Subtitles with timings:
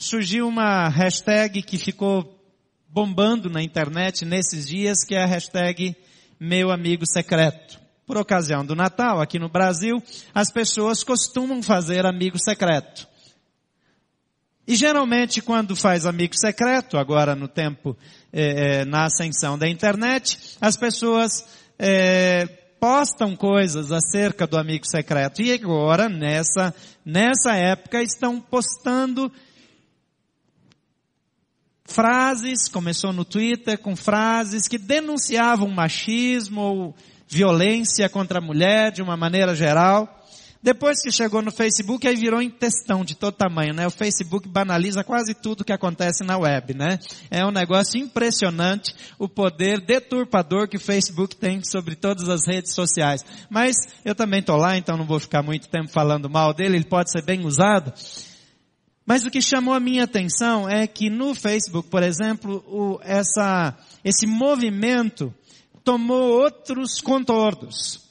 [0.00, 2.42] surgiu uma hashtag que ficou
[2.88, 5.94] bombando na internet nesses dias, que é a hashtag
[6.40, 7.78] meu amigo secreto.
[8.06, 10.02] Por ocasião do Natal, aqui no Brasil,
[10.34, 13.06] as pessoas costumam fazer amigo secreto.
[14.66, 17.96] E geralmente quando faz amigo secreto, agora no tempo,
[18.32, 21.30] é, é, na ascensão da internet, as pessoas
[21.78, 22.46] é,
[22.80, 25.42] postam coisas acerca do amigo secreto.
[25.42, 26.74] E agora, nessa,
[27.04, 29.30] nessa época, estão postando
[31.90, 36.94] frases, começou no Twitter com frases que denunciavam machismo ou
[37.28, 40.16] violência contra a mulher de uma maneira geral.
[40.62, 43.86] Depois que chegou no Facebook, aí virou em textão de todo tamanho, né?
[43.86, 46.98] O Facebook banaliza quase tudo que acontece na web, né?
[47.30, 52.74] É um negócio impressionante o poder deturpador que o Facebook tem sobre todas as redes
[52.74, 53.24] sociais.
[53.48, 56.84] Mas eu também tô lá, então não vou ficar muito tempo falando mal dele, ele
[56.84, 57.94] pode ser bem usado.
[59.10, 63.76] Mas o que chamou a minha atenção é que no Facebook, por exemplo, o, essa,
[64.04, 65.34] esse movimento
[65.82, 68.08] tomou outros contornos.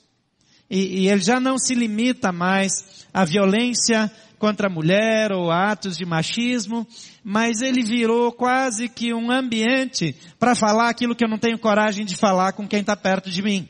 [0.69, 5.95] E, e ele já não se limita mais à violência contra a mulher ou atos
[5.95, 6.85] de machismo,
[7.23, 12.05] mas ele virou quase que um ambiente para falar aquilo que eu não tenho coragem
[12.05, 13.69] de falar com quem está perto de mim.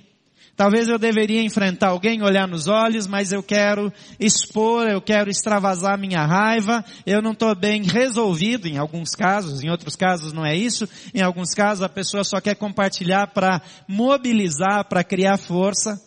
[0.59, 5.97] Talvez eu deveria enfrentar alguém, olhar nos olhos, mas eu quero expor, eu quero extravasar
[5.97, 10.53] minha raiva, eu não estou bem resolvido em alguns casos, em outros casos não é
[10.53, 15.97] isso, em alguns casos a pessoa só quer compartilhar para mobilizar, para criar força.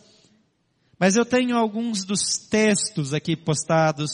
[0.99, 4.11] Mas eu tenho alguns dos textos aqui postados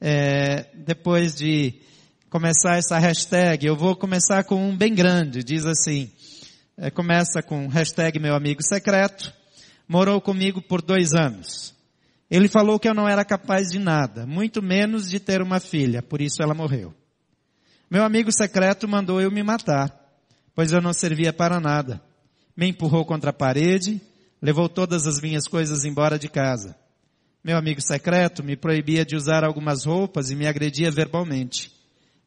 [0.00, 1.74] é, depois de
[2.30, 3.66] começar essa hashtag.
[3.66, 6.10] Eu vou começar com um bem grande, diz assim,
[6.78, 9.36] é, começa com hashtag meu amigo secreto,
[9.88, 11.74] morou comigo por dois anos.
[12.30, 16.02] Ele falou que eu não era capaz de nada, muito menos de ter uma filha,
[16.02, 16.92] por isso ela morreu.
[17.88, 19.94] Meu amigo secreto mandou eu me matar,
[20.54, 22.02] pois eu não servia para nada.
[22.56, 24.00] Me empurrou contra a parede,
[24.42, 26.74] levou todas as minhas coisas embora de casa.
[27.44, 31.70] Meu amigo secreto me proibia de usar algumas roupas e me agredia verbalmente.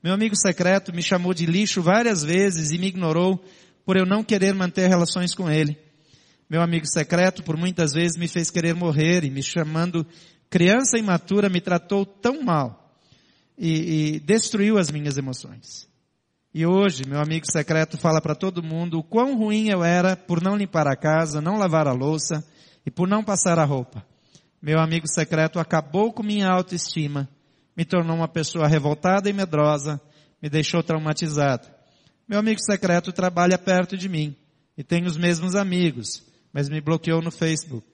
[0.01, 3.43] Meu amigo secreto me chamou de lixo várias vezes e me ignorou
[3.85, 5.77] por eu não querer manter relações com ele.
[6.49, 10.05] Meu amigo secreto, por muitas vezes, me fez querer morrer e me chamando
[10.49, 12.97] criança imatura, me tratou tão mal
[13.55, 15.87] e, e destruiu as minhas emoções.
[16.51, 20.41] E hoje, meu amigo secreto fala para todo mundo o quão ruim eu era por
[20.41, 22.43] não limpar a casa, não lavar a louça
[22.83, 24.03] e por não passar a roupa.
[24.59, 27.29] Meu amigo secreto acabou com minha autoestima,
[27.77, 30.01] me tornou uma pessoa revoltada e medrosa,
[30.41, 31.67] me deixou traumatizado.
[32.27, 34.35] Meu amigo secreto trabalha perto de mim
[34.75, 36.23] e tem os mesmos amigos,
[36.53, 37.85] mas me bloqueou no Facebook.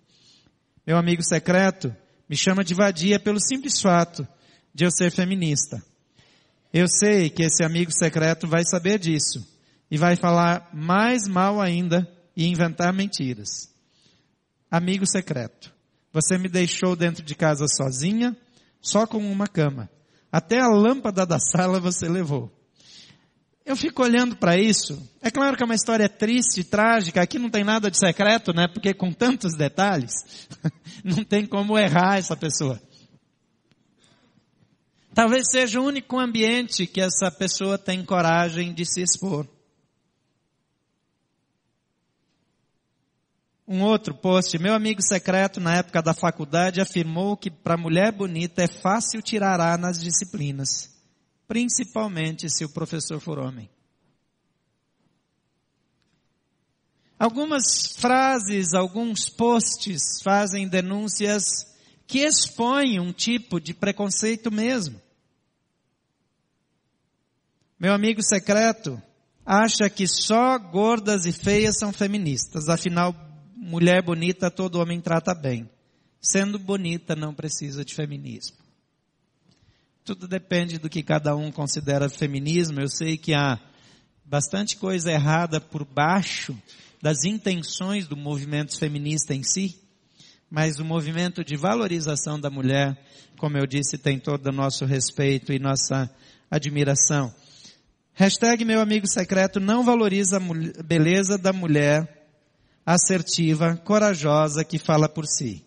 [0.86, 1.96] Meu amigo secreto
[2.30, 4.28] me chama de vadia pelo simples fato
[4.74, 5.84] de eu ser feminista.
[6.74, 9.46] Eu sei que esse amigo secreto vai saber disso
[9.90, 13.74] e vai falar mais mal ainda e inventar mentiras.
[14.70, 15.74] Amigo secreto,
[16.12, 18.36] você me deixou dentro de casa sozinha,
[18.82, 19.90] só com uma cama.
[20.32, 22.52] Até a lâmpada da sala você levou.
[23.66, 25.02] Eu fico olhando para isso.
[25.20, 27.22] É claro que é uma história triste, trágica.
[27.22, 28.68] Aqui não tem nada de secreto, né?
[28.68, 30.14] Porque com tantos detalhes,
[31.03, 32.80] não tem como errar essa pessoa.
[35.16, 39.48] Talvez seja o único ambiente que essa pessoa tem coragem de se expor.
[43.68, 48.62] Um outro post, meu amigo secreto na época da faculdade afirmou que para mulher bonita
[48.62, 50.94] é fácil tirar A nas disciplinas
[51.47, 53.69] principalmente se o professor for homem.
[57.17, 61.44] Algumas frases, alguns posts fazem denúncias
[62.06, 65.01] que expõem um tipo de preconceito mesmo.
[67.79, 69.01] Meu amigo secreto
[69.45, 73.16] acha que só gordas e feias são feministas, afinal,
[73.56, 75.69] mulher bonita todo homem trata bem.
[76.22, 78.65] Sendo bonita não precisa de feminismo.
[80.06, 82.80] Tudo depende do que cada um considera feminismo.
[82.80, 83.60] Eu sei que há
[84.24, 86.56] bastante coisa errada por baixo
[87.02, 89.81] das intenções do movimento feminista em si,
[90.48, 92.96] mas o movimento de valorização da mulher,
[93.40, 96.08] como eu disse, tem todo o nosso respeito e nossa
[96.51, 97.34] admiração.
[98.13, 102.30] Hashtag meu amigo secreto não valoriza a beleza da mulher
[102.86, 105.66] assertiva, corajosa, que fala por si.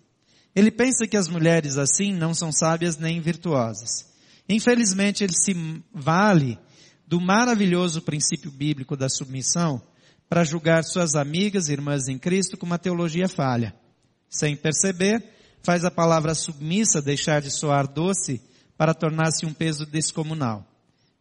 [0.54, 4.06] Ele pensa que as mulheres assim não são sábias nem virtuosas.
[4.48, 5.54] Infelizmente, ele se
[5.92, 6.58] vale
[7.06, 9.82] do maravilhoso princípio bíblico da submissão
[10.28, 13.74] para julgar suas amigas e irmãs em Cristo com uma teologia falha.
[14.28, 15.24] Sem perceber,
[15.62, 18.40] faz a palavra submissa deixar de soar doce
[18.76, 20.66] para tornar-se um peso descomunal.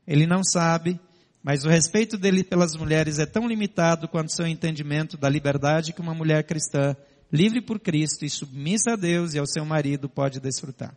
[0.05, 0.99] ele não sabe,
[1.43, 6.01] mas o respeito dele pelas mulheres é tão limitado quanto seu entendimento da liberdade que
[6.01, 6.95] uma mulher cristã,
[7.31, 10.95] livre por Cristo e submissa a Deus e ao seu marido, pode desfrutar.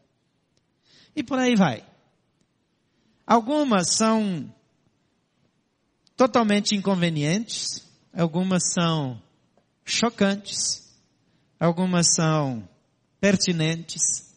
[1.14, 1.84] E por aí vai.
[3.30, 4.52] Algumas são
[6.16, 9.22] totalmente inconvenientes, algumas são
[9.84, 10.92] chocantes,
[11.60, 12.68] algumas são
[13.20, 14.34] pertinentes,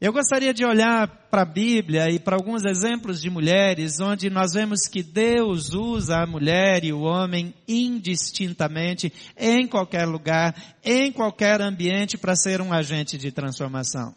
[0.00, 4.52] eu gostaria de olhar para a Bíblia e para alguns exemplos de mulheres onde nós
[4.52, 10.54] vemos que Deus usa a mulher e o homem indistintamente, em qualquer lugar,
[10.84, 14.14] em qualquer ambiente, para ser um agente de transformação.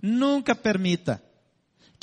[0.00, 1.20] Nunca permita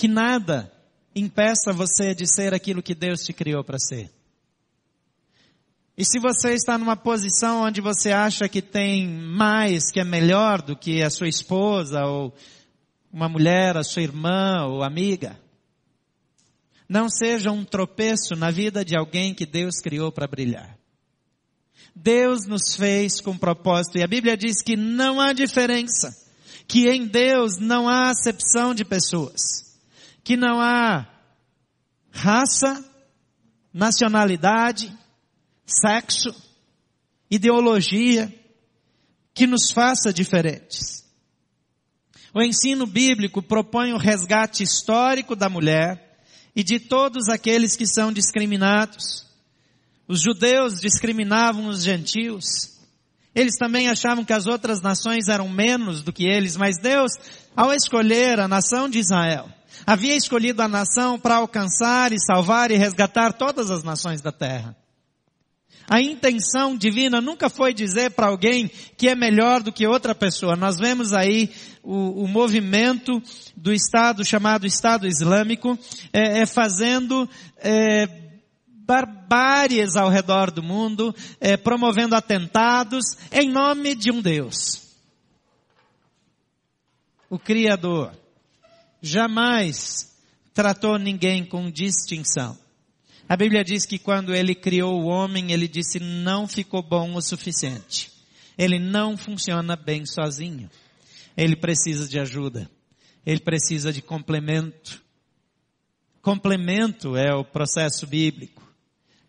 [0.01, 0.73] que nada
[1.15, 4.09] impeça você de ser aquilo que Deus te criou para ser.
[5.95, 10.59] E se você está numa posição onde você acha que tem mais, que é melhor
[10.59, 12.33] do que a sua esposa ou
[13.13, 15.39] uma mulher, a sua irmã ou amiga.
[16.89, 20.79] Não seja um tropeço na vida de alguém que Deus criou para brilhar.
[21.95, 26.09] Deus nos fez com propósito e a Bíblia diz que não há diferença,
[26.67, 29.70] que em Deus não há acepção de pessoas,
[30.23, 31.07] que não há
[32.11, 32.83] raça,
[33.73, 34.95] nacionalidade,
[35.65, 36.35] sexo,
[37.29, 38.33] ideologia
[39.33, 41.01] que nos faça diferentes.
[42.33, 46.19] O ensino bíblico propõe o resgate histórico da mulher
[46.55, 49.25] e de todos aqueles que são discriminados.
[50.07, 52.79] Os judeus discriminavam os gentios.
[53.33, 57.13] Eles também achavam que as outras nações eram menos do que eles, mas Deus,
[57.55, 59.49] ao escolher a nação de Israel,
[59.85, 64.75] havia escolhido a nação para alcançar e salvar e resgatar todas as nações da terra.
[65.89, 70.55] A intenção divina nunca foi dizer para alguém que é melhor do que outra pessoa.
[70.55, 71.51] Nós vemos aí
[71.83, 73.21] o, o movimento
[73.57, 75.77] do Estado chamado Estado Islâmico
[76.13, 77.27] é, é fazendo
[77.57, 78.07] é,
[78.67, 84.81] barbáries ao redor do mundo, é, promovendo atentados em nome de um Deus.
[87.29, 88.20] O Criador
[89.01, 90.15] jamais
[90.53, 92.57] tratou ninguém com distinção.
[93.27, 97.21] A Bíblia diz que quando ele criou o homem, ele disse não ficou bom o
[97.21, 98.11] suficiente.
[98.57, 100.69] Ele não funciona bem sozinho.
[101.35, 102.69] Ele precisa de ajuda.
[103.25, 105.01] Ele precisa de complemento.
[106.21, 108.61] Complemento é o processo bíblico.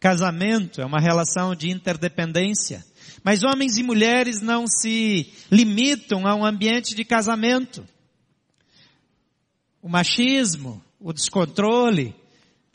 [0.00, 2.84] Casamento é uma relação de interdependência.
[3.22, 7.86] Mas homens e mulheres não se limitam a um ambiente de casamento.
[9.82, 12.14] O machismo, o descontrole,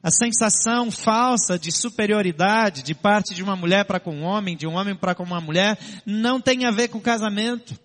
[0.04, 4.68] a sensação falsa de superioridade de parte de uma mulher para com um homem, de
[4.68, 7.80] um homem para com uma mulher, não tem a ver com casamento.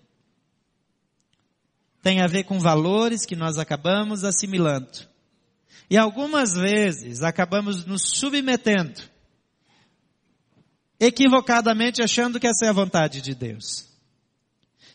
[2.01, 5.07] Tem a ver com valores que nós acabamos assimilando.
[5.89, 9.01] E algumas vezes acabamos nos submetendo,
[10.99, 13.87] equivocadamente achando que essa é a vontade de Deus.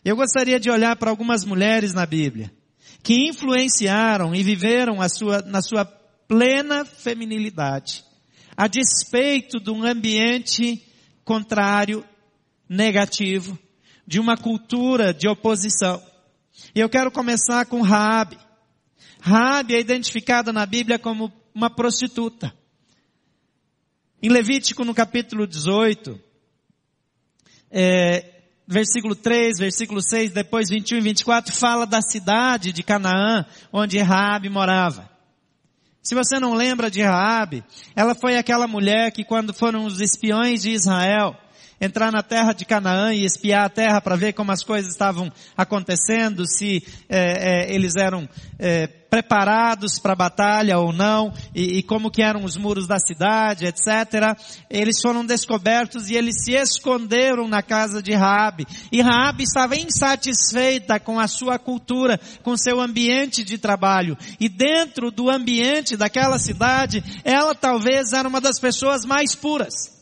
[0.04, 2.52] Eu gostaria de olhar para algumas mulheres na Bíblia
[3.02, 8.04] que influenciaram e viveram sua, na sua plena feminilidade,
[8.56, 10.82] a despeito de um ambiente
[11.24, 12.04] contrário,
[12.68, 13.58] negativo,
[14.06, 16.02] de uma cultura de oposição.
[16.74, 18.38] E eu quero começar com Raabe.
[19.20, 22.52] Raabe é identificada na Bíblia como uma prostituta.
[24.22, 26.20] Em Levítico, no capítulo 18,
[27.70, 28.37] é,
[28.68, 34.50] versículo 3, versículo 6, depois 21 e 24, fala da cidade de Canaã, onde Raabe
[34.50, 35.08] morava.
[36.02, 37.64] Se você não lembra de Raabe,
[37.96, 41.34] ela foi aquela mulher que quando foram os espiões de Israel
[41.80, 45.32] entrar na terra de Canaã e espiar a terra para ver como as coisas estavam
[45.56, 51.82] acontecendo, se é, é, eles eram é, preparados para a batalha ou não, e, e,
[51.82, 54.36] como que eram os muros da cidade, etc.
[54.68, 58.66] Eles foram descobertos e eles se esconderam na casa de Raabe.
[58.92, 64.16] E Raabe estava insatisfeita com a sua cultura, com seu ambiente de trabalho.
[64.38, 69.97] E dentro do ambiente daquela cidade, ela talvez era uma das pessoas mais puras.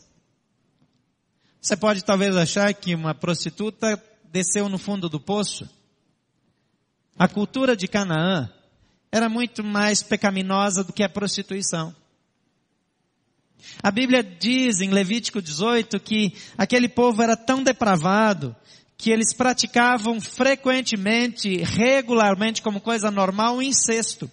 [1.67, 5.69] Você pode talvez achar que uma prostituta desceu no fundo do poço.
[7.19, 8.49] A cultura de Canaã
[9.11, 11.93] era muito mais pecaminosa do que a prostituição.
[13.83, 18.55] A Bíblia diz em Levítico 18 que aquele povo era tão depravado
[18.97, 24.31] que eles praticavam frequentemente, regularmente, como coisa normal, o incesto,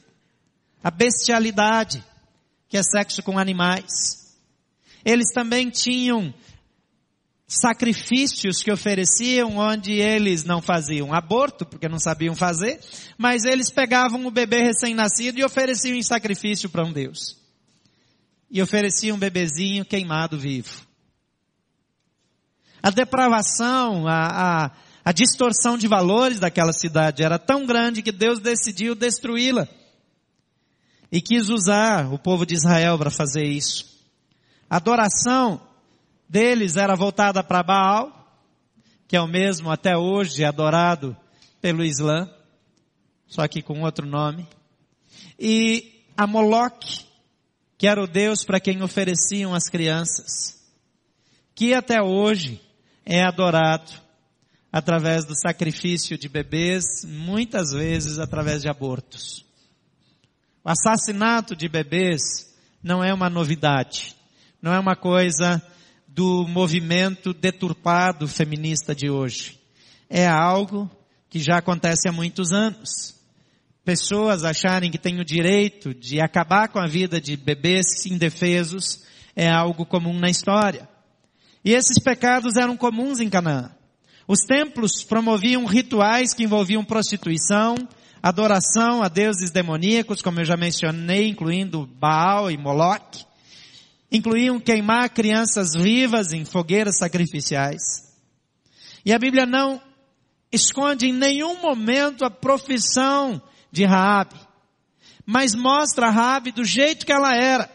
[0.84, 2.00] a bestialidade,
[2.68, 4.38] que é sexo com animais.
[5.04, 6.32] Eles também tinham
[7.46, 12.80] sacrifícios que ofereciam onde eles não faziam aborto, porque não sabiam fazer,
[13.18, 17.36] mas eles pegavam o bebê recém-nascido e ofereciam em sacrifício para um Deus.
[18.50, 20.82] E ofereciam um bebezinho queimado vivo.
[22.82, 24.26] A depravação, a,
[24.66, 24.70] a,
[25.04, 29.68] a distorção de valores daquela cidade era tão grande que Deus decidiu destruí-la.
[31.10, 33.86] E quis usar o povo de Israel para fazer isso.
[34.68, 35.60] Adoração
[36.28, 38.24] deles era voltada para Baal,
[39.06, 41.16] que é o mesmo até hoje adorado
[41.60, 42.28] pelo Islã,
[43.26, 44.46] só que com outro nome.
[45.38, 47.06] E a Moloch,
[47.76, 50.62] que era o Deus para quem ofereciam as crianças,
[51.54, 52.60] que até hoje
[53.04, 53.92] é adorado
[54.72, 59.44] através do sacrifício de bebês, muitas vezes através de abortos.
[60.64, 62.52] O assassinato de bebês
[62.82, 64.16] não é uma novidade,
[64.60, 65.62] não é uma coisa
[66.14, 69.58] do movimento deturpado feminista de hoje.
[70.08, 70.88] É algo
[71.28, 73.16] que já acontece há muitos anos.
[73.84, 79.02] Pessoas acharem que têm o direito de acabar com a vida de bebês indefesos
[79.34, 80.88] é algo comum na história.
[81.64, 83.72] E esses pecados eram comuns em Canaã.
[84.28, 87.74] Os templos promoviam rituais que envolviam prostituição,
[88.22, 93.26] adoração a deuses demoníacos, como eu já mencionei, incluindo Baal e Moloch
[94.14, 97.82] incluíam queimar crianças vivas em fogueiras sacrificiais.
[99.04, 99.82] E a Bíblia não
[100.52, 103.42] esconde em nenhum momento a profissão
[103.72, 104.36] de Raabe,
[105.26, 107.68] mas mostra Raabe do jeito que ela era.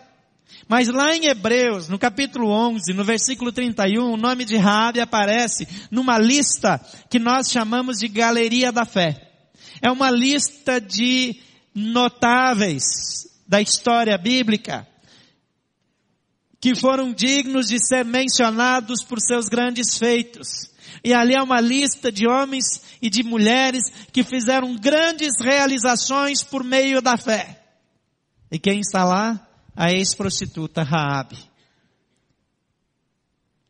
[0.66, 5.68] Mas lá em Hebreus, no capítulo 11, no versículo 31, o nome de Raabe aparece
[5.92, 6.80] numa lista
[7.10, 9.30] que nós chamamos de Galeria da Fé.
[9.82, 11.42] É uma lista de
[11.76, 12.84] notáveis
[13.46, 14.88] da história bíblica
[16.60, 20.70] que foram dignos de ser mencionados por seus grandes feitos.
[21.04, 26.64] E ali há uma lista de homens e de mulheres que fizeram grandes realizações por
[26.64, 27.64] meio da fé.
[28.52, 29.48] E quem está lá?
[29.76, 31.38] A ex-prostituta Raabe.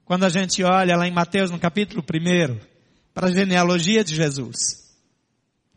[0.05, 2.59] Quando a gente olha lá em Mateus no capítulo 1,
[3.13, 4.89] para a genealogia de Jesus,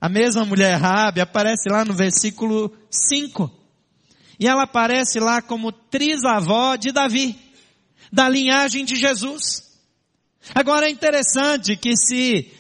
[0.01, 3.62] a mesma mulher Raabe aparece lá no versículo 5.
[4.39, 7.39] E ela aparece lá como trisavó de Davi,
[8.13, 9.71] da linhagem de Jesus.
[10.55, 12.53] Agora é interessante que se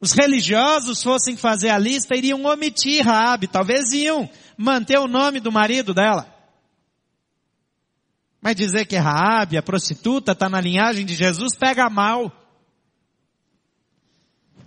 [0.00, 5.50] os religiosos fossem fazer a lista, iriam omitir Raabe, talvez iam manter o nome do
[5.50, 6.32] marido dela.
[8.40, 12.32] Mas dizer que Raabe, a prostituta, está na linhagem de Jesus, pega mal.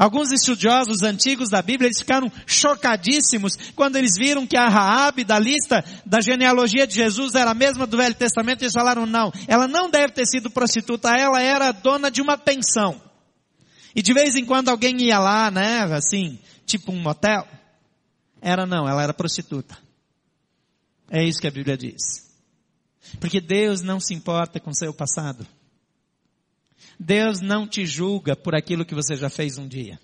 [0.01, 5.37] Alguns estudiosos antigos da Bíblia, eles ficaram chocadíssimos quando eles viram que a Raabe da
[5.37, 9.67] lista da genealogia de Jesus era a mesma do Velho Testamento, eles falaram não, ela
[9.67, 12.99] não deve ter sido prostituta, ela era dona de uma pensão.
[13.95, 17.47] E de vez em quando alguém ia lá, né, assim, tipo um motel.
[18.41, 19.77] Era não, ela era prostituta.
[21.11, 22.27] É isso que a Bíblia diz.
[23.19, 25.45] Porque Deus não se importa com seu passado.
[27.03, 29.99] Deus não te julga por aquilo que você já fez um dia.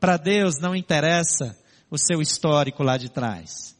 [0.00, 1.54] Para Deus não interessa
[1.90, 3.76] o seu histórico lá de trás.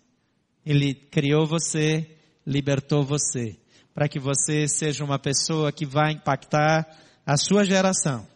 [0.64, 3.58] Ele criou você, libertou você,
[3.94, 6.86] para que você seja uma pessoa que vai impactar
[7.24, 8.28] a sua geração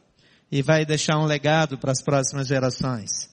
[0.51, 3.29] e vai deixar um legado para as próximas gerações.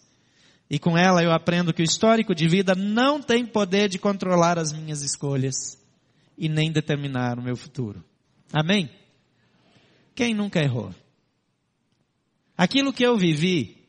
[0.70, 4.60] E com ela eu aprendo que o histórico de vida não tem poder de controlar
[4.60, 5.78] as minhas escolhas
[6.38, 8.04] e nem determinar o meu futuro.
[8.52, 8.90] Amém?
[10.22, 10.94] Quem nunca errou?
[12.56, 13.88] Aquilo que eu vivi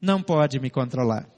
[0.00, 1.28] não pode me controlar.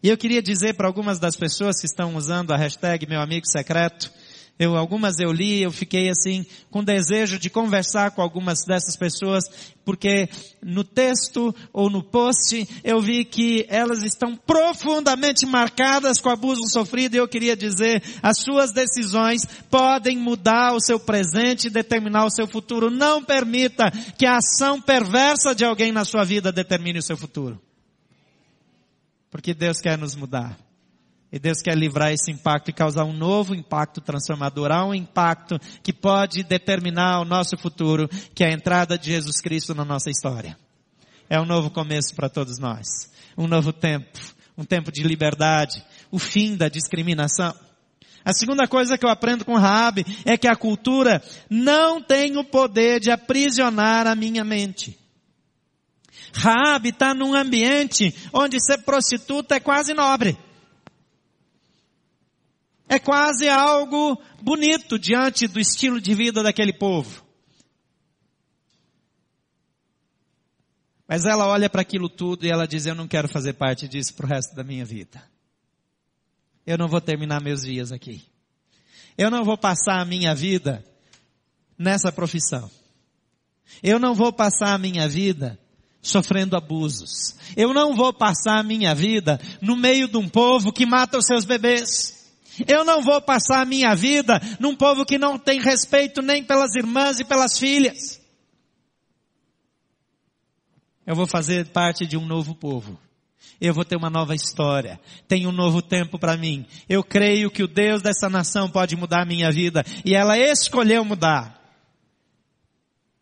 [0.00, 3.48] E eu queria dizer para algumas das pessoas que estão usando a hashtag meu amigo
[3.48, 4.12] secreto,
[4.56, 9.42] eu, algumas eu li, eu fiquei assim, com desejo de conversar com algumas dessas pessoas,
[9.84, 10.28] porque
[10.62, 16.62] no texto ou no post eu vi que elas estão profundamente marcadas com o abuso
[16.68, 22.24] sofrido e eu queria dizer, as suas decisões podem mudar o seu presente e determinar
[22.24, 22.90] o seu futuro.
[22.90, 27.60] Não permita que a ação perversa de alguém na sua vida determine o seu futuro.
[29.32, 30.56] Porque Deus quer nos mudar.
[31.34, 34.70] E Deus quer livrar esse impacto e causar um novo impacto transformador.
[34.70, 39.40] Há um impacto que pode determinar o nosso futuro, que é a entrada de Jesus
[39.40, 40.56] Cristo na nossa história.
[41.28, 42.86] É um novo começo para todos nós.
[43.36, 44.16] Um novo tempo.
[44.56, 45.84] Um tempo de liberdade.
[46.08, 47.52] O fim da discriminação.
[48.24, 52.44] A segunda coisa que eu aprendo com Raab é que a cultura não tem o
[52.44, 54.96] poder de aprisionar a minha mente.
[56.32, 60.38] Raab está num ambiente onde ser prostituta é quase nobre.
[62.88, 67.24] É quase algo bonito diante do estilo de vida daquele povo.
[71.08, 74.14] Mas ela olha para aquilo tudo e ela diz: Eu não quero fazer parte disso
[74.14, 75.22] para o resto da minha vida.
[76.66, 78.22] Eu não vou terminar meus dias aqui.
[79.16, 80.84] Eu não vou passar a minha vida
[81.78, 82.70] nessa profissão.
[83.82, 85.58] Eu não vou passar a minha vida
[86.00, 87.36] sofrendo abusos.
[87.56, 91.26] Eu não vou passar a minha vida no meio de um povo que mata os
[91.26, 92.13] seus bebês.
[92.66, 96.74] Eu não vou passar a minha vida num povo que não tem respeito nem pelas
[96.74, 98.20] irmãs e pelas filhas.
[101.06, 102.98] Eu vou fazer parte de um novo povo.
[103.60, 105.00] Eu vou ter uma nova história.
[105.28, 106.66] Tem um novo tempo para mim.
[106.88, 109.84] Eu creio que o Deus dessa nação pode mudar a minha vida.
[110.04, 111.60] E ela escolheu mudar.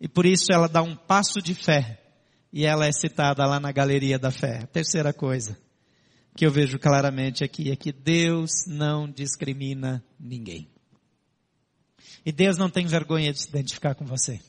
[0.00, 2.00] E por isso ela dá um passo de fé
[2.52, 4.66] e ela é citada lá na galeria da fé.
[4.72, 5.56] Terceira coisa
[6.34, 10.68] que eu vejo claramente aqui é que Deus não discrimina ninguém.
[12.24, 14.40] E Deus não tem vergonha de se identificar com você.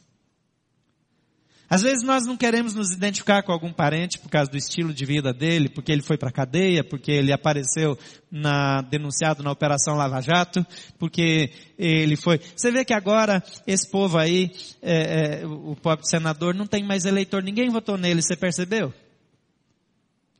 [1.70, 5.06] Às vezes nós não queremos nos identificar com algum parente por causa do estilo de
[5.06, 7.98] vida dele, porque ele foi para a cadeia, porque ele apareceu
[8.30, 10.64] na, denunciado na Operação Lava Jato,
[11.00, 12.40] porque ele foi.
[12.56, 14.52] Você vê que agora esse povo aí,
[14.84, 18.94] é, é, o pobre senador, não tem mais eleitor, ninguém votou nele, você percebeu?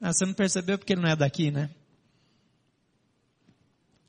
[0.06, 1.70] Ah, você não percebeu porque ele não é daqui, né?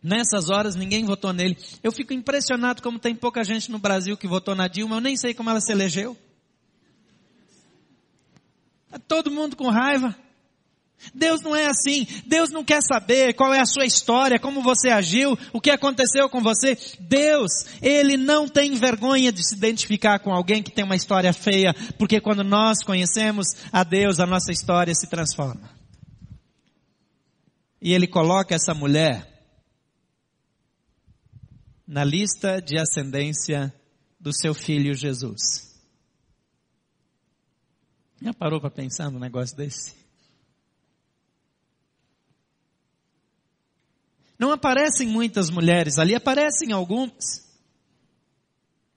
[0.03, 1.57] Nessas horas ninguém votou nele.
[1.85, 5.17] Eu fico impressionado como tem pouca gente no Brasil que votou na Dilma, eu nem
[5.17, 6.17] sei como ela se elegeu.
[8.91, 10.17] Tá todo mundo com raiva.
[11.15, 12.09] Deus não é assim.
[12.27, 16.29] Deus não quer saber qual é a sua história, como você agiu, o que aconteceu
[16.29, 16.77] com você.
[16.99, 21.73] Deus, Ele não tem vergonha de se identificar com alguém que tem uma história feia,
[21.97, 25.74] porque quando nós conhecemos a Deus, a nossa história se transforma.
[27.85, 29.31] E Ele coloca essa mulher
[31.87, 33.71] na lista de ascendência
[34.19, 35.85] do seu filho Jesus.
[38.23, 39.95] Já parou para pensar num negócio desse?
[44.39, 47.45] Não aparecem muitas mulheres ali, aparecem algumas.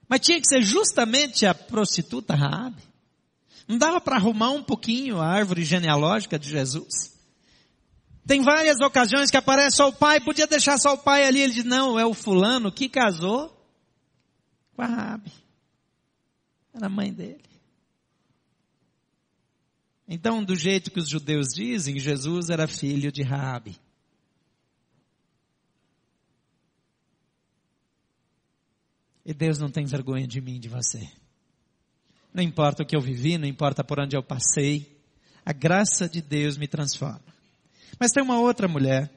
[0.07, 2.81] Mas tinha que ser justamente a prostituta Raabe.
[3.67, 7.16] Não dava para arrumar um pouquinho a árvore genealógica de Jesus?
[8.27, 11.39] Tem várias ocasiões que aparece só o pai, podia deixar só o pai ali.
[11.39, 13.49] Ele diz, não, é o fulano que casou
[14.75, 15.31] com a Raabe.
[16.73, 17.41] Era a mãe dele.
[20.05, 23.77] Então, do jeito que os judeus dizem, Jesus era filho de Raabe.
[29.25, 31.09] E Deus não tem vergonha de mim, de você.
[32.33, 35.01] Não importa o que eu vivi, não importa por onde eu passei,
[35.45, 37.26] a graça de Deus me transforma.
[37.99, 39.09] Mas tem uma outra mulher,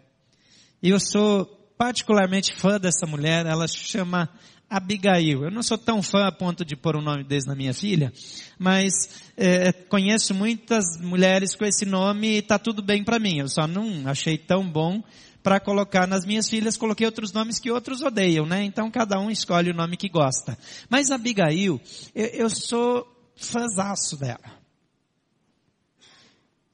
[0.82, 1.44] e eu sou
[1.76, 4.28] particularmente fã dessa mulher, ela se chama
[4.68, 5.44] Abigail.
[5.44, 7.74] Eu não sou tão fã a ponto de pôr o um nome desse na minha
[7.74, 8.12] filha,
[8.58, 8.92] mas
[9.36, 13.38] é, conheço muitas mulheres com esse nome e está tudo bem para mim.
[13.38, 15.02] Eu só não achei tão bom
[15.42, 18.62] para colocar nas minhas filhas, coloquei outros nomes que outros odeiam, né?
[18.62, 20.56] Então cada um escolhe o nome que gosta.
[20.88, 21.80] Mas Abigail,
[22.14, 24.59] eu, eu sou fãzaço dela.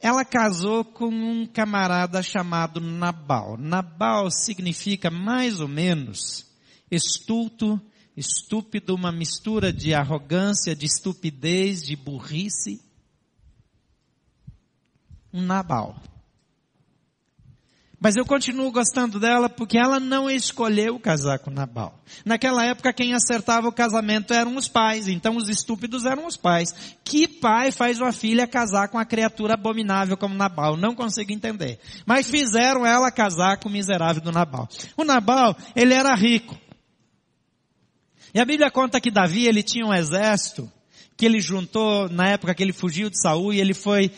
[0.07, 3.57] Ela casou com um camarada chamado Nabal.
[3.57, 6.47] Nabal significa mais ou menos
[6.89, 7.81] estulto,
[8.17, 12.81] estúpido, uma mistura de arrogância, de estupidez, de burrice.
[15.33, 16.01] Um Nabal.
[17.99, 21.99] Mas eu continuo gostando dela porque ela não escolheu casar com Nabal.
[22.25, 26.75] Naquela época quem acertava o casamento eram os pais, então os estúpidos eram os pais.
[27.03, 30.77] Que pai faz uma filha casar com uma criatura abominável como Nabal?
[30.77, 31.81] Não consigo entender.
[32.05, 34.69] Mas fizeram ela casar com o miserável do Nabal.
[34.97, 36.57] O Nabal, ele era rico.
[38.35, 40.71] E a Bíblia conta que Davi, ele tinha um exército
[41.17, 44.11] que ele juntou na época que ele fugiu de Saul e ele foi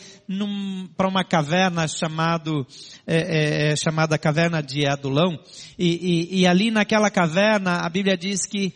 [0.97, 2.67] para uma caverna chamado,
[3.07, 5.39] é, é, é, chamada caverna de Adulão
[5.77, 8.73] e, e, e ali naquela caverna a Bíblia diz que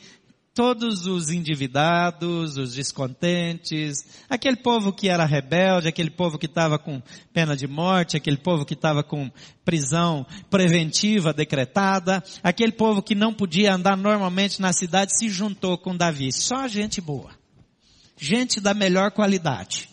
[0.53, 7.01] todos os endividados, os descontentes, aquele povo que era rebelde, aquele povo que estava com
[7.33, 9.31] pena de morte, aquele povo que estava com
[9.65, 15.97] prisão preventiva decretada, aquele povo que não podia andar normalmente na cidade se juntou com
[15.97, 16.31] Davi.
[16.31, 17.42] Só gente boa.
[18.25, 19.89] Gente da melhor qualidade.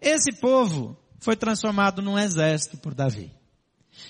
[0.00, 3.30] Esse povo foi transformado num exército por Davi.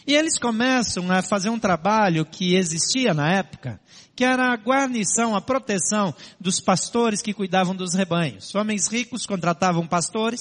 [0.06, 3.78] E eles começam a fazer um trabalho que existia na época,
[4.16, 8.54] que era a guarnição, a proteção dos pastores que cuidavam dos rebanhos.
[8.54, 10.40] Homens ricos contratavam pastores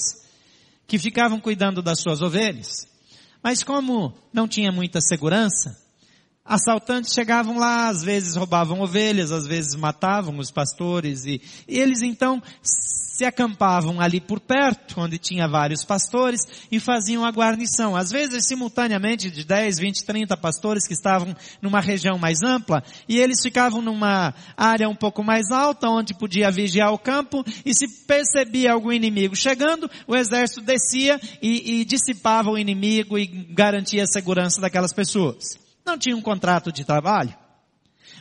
[0.86, 2.88] que ficavam cuidando das suas ovelhas.
[3.42, 5.76] Mas como não tinha muita segurança,
[6.50, 12.02] assaltantes chegavam lá, às vezes roubavam ovelhas, às vezes matavam os pastores e, e eles
[12.02, 12.42] então
[13.20, 16.40] se acampavam ali por perto, onde tinha vários pastores,
[16.72, 17.94] e faziam a guarnição.
[17.94, 23.18] Às vezes, simultaneamente, de 10, 20, 30 pastores que estavam numa região mais ampla, e
[23.18, 27.86] eles ficavam numa área um pouco mais alta, onde podia vigiar o campo, e se
[28.06, 34.06] percebia algum inimigo chegando, o exército descia e, e dissipava o inimigo e garantia a
[34.06, 35.69] segurança daquelas pessoas.
[35.84, 37.34] Não tinha um contrato de trabalho.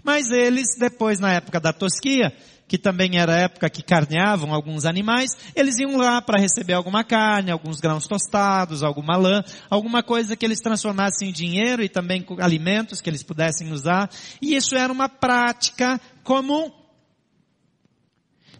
[0.03, 2.33] Mas eles, depois na época da tosquia,
[2.69, 7.03] que também era a época que carneavam alguns animais, eles iam lá para receber alguma
[7.03, 12.23] carne, alguns grãos tostados, alguma lã, alguma coisa que eles transformassem em dinheiro e também
[12.39, 14.09] alimentos que eles pudessem usar.
[14.39, 16.71] E isso era uma prática comum.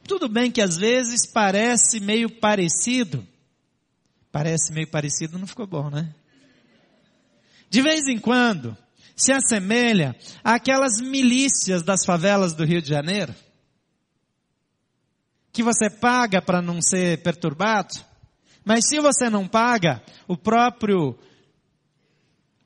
[0.08, 3.26] Tudo bem que às vezes parece meio parecido.
[4.32, 6.14] Parece meio parecido, não ficou bom, né?
[7.70, 8.76] De vez em quando,
[9.20, 13.36] se assemelha àquelas milícias das favelas do Rio de Janeiro?
[15.52, 17.94] Que você paga para não ser perturbado,
[18.64, 21.18] mas se você não paga, o próprio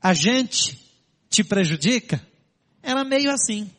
[0.01, 0.79] agente
[1.29, 2.21] te prejudica,
[2.81, 3.71] era meio assim.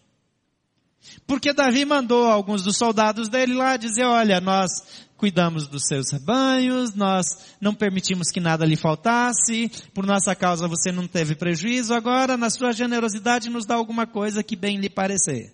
[1.27, 4.71] Porque Davi mandou alguns dos soldados dele lá dizer, olha, nós
[5.16, 7.27] cuidamos dos seus rebanhos, nós
[7.61, 12.50] não permitimos que nada lhe faltasse, por nossa causa você não teve prejuízo, agora na
[12.50, 15.53] sua generosidade nos dá alguma coisa que bem lhe parecer.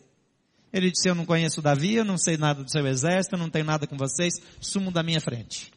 [0.73, 3.51] Ele disse, eu não conheço Davi, eu não sei nada do seu exército, eu não
[3.51, 5.73] tenho nada com vocês, sumo da minha frente.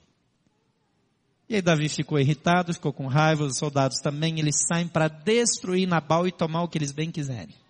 [1.49, 5.87] E aí Davi ficou irritado, ficou com raiva, os soldados também, eles saem para destruir
[5.87, 7.62] Nabal e tomar o que eles bem quiserem.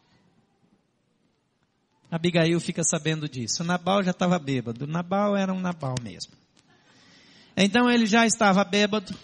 [2.13, 3.63] Abigail fica sabendo disso.
[3.63, 4.85] Nabal já estava bêbado.
[4.85, 6.31] Nabal era um Nabal mesmo.
[7.57, 9.15] Então ele já estava bêbado,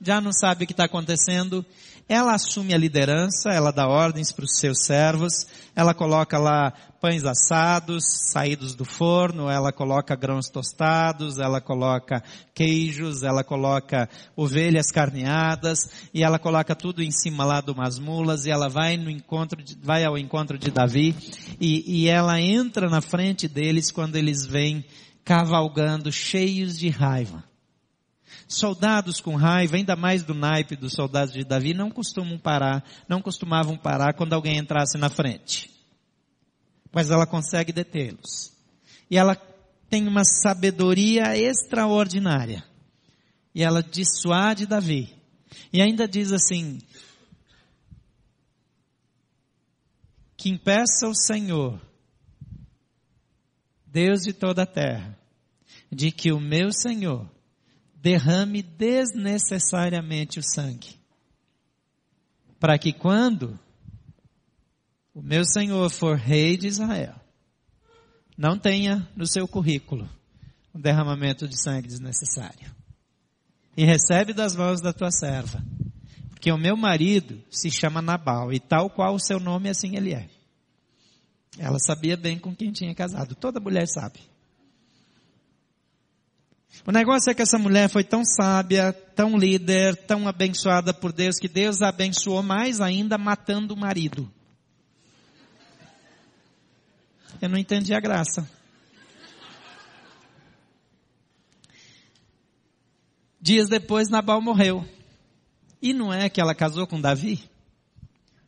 [0.00, 1.62] já não sabe o que está acontecendo.
[2.08, 7.24] Ela assume a liderança, ela dá ordens para os seus servos, ela coloca lá pães
[7.24, 12.22] assados, saídos do forno, ela coloca grãos tostados, ela coloca
[12.54, 15.78] queijos, ela coloca ovelhas carneadas,
[16.12, 19.62] e ela coloca tudo em cima lá de umas mulas, e ela vai no encontro,
[19.62, 21.16] de, vai ao encontro de Davi,
[21.58, 24.84] e, e ela entra na frente deles quando eles vêm
[25.24, 27.42] cavalgando cheios de raiva.
[28.46, 33.22] Soldados com raiva, ainda mais do naipe dos soldados de Davi, não costumam parar, não
[33.22, 35.79] costumavam parar quando alguém entrasse na frente.
[36.92, 38.52] Mas ela consegue detê-los.
[39.10, 39.36] E ela
[39.88, 42.64] tem uma sabedoria extraordinária.
[43.54, 45.14] E ela dissuade Davi.
[45.72, 46.78] E ainda diz assim,
[50.36, 51.78] que impeça o Senhor,
[53.86, 55.18] Deus de toda a terra,
[55.92, 57.28] de que o meu Senhor
[57.94, 60.98] derrame desnecessariamente o sangue.
[62.58, 63.58] Para que quando
[65.20, 67.14] o meu Senhor for rei de Israel,
[68.38, 70.08] não tenha no seu currículo
[70.74, 72.74] um derramamento de sangue desnecessário.
[73.76, 75.62] E recebe das mãos da tua serva.
[76.30, 80.14] Porque o meu marido se chama Nabal, e tal qual o seu nome, assim ele
[80.14, 80.26] é.
[81.58, 83.34] Ela sabia bem com quem tinha casado.
[83.34, 84.20] Toda mulher sabe.
[86.86, 91.36] O negócio é que essa mulher foi tão sábia, tão líder, tão abençoada por Deus,
[91.36, 94.32] que Deus a abençoou mais ainda matando o marido.
[97.40, 98.48] Eu não entendi a graça.
[103.40, 104.86] Dias depois, Nabal morreu.
[105.80, 107.42] E não é que ela casou com Davi?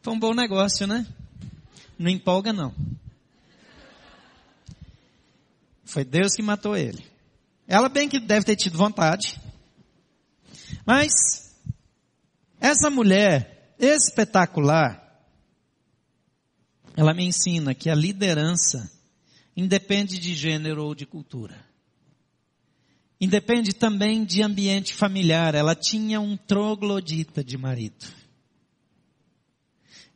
[0.03, 1.07] Foi um bom negócio, né?
[1.99, 2.75] Não empolga, não.
[5.85, 7.03] Foi Deus que matou ele.
[7.67, 9.41] Ela bem que deve ter tido vontade.
[10.85, 11.55] Mas,
[12.61, 15.02] essa mulher espetacular,
[16.97, 18.91] ela me ensina que a liderança
[19.57, 21.65] independe de gênero ou de cultura.
[23.21, 25.55] Independe também de ambiente familiar.
[25.55, 28.05] Ela tinha um troglodita de marido.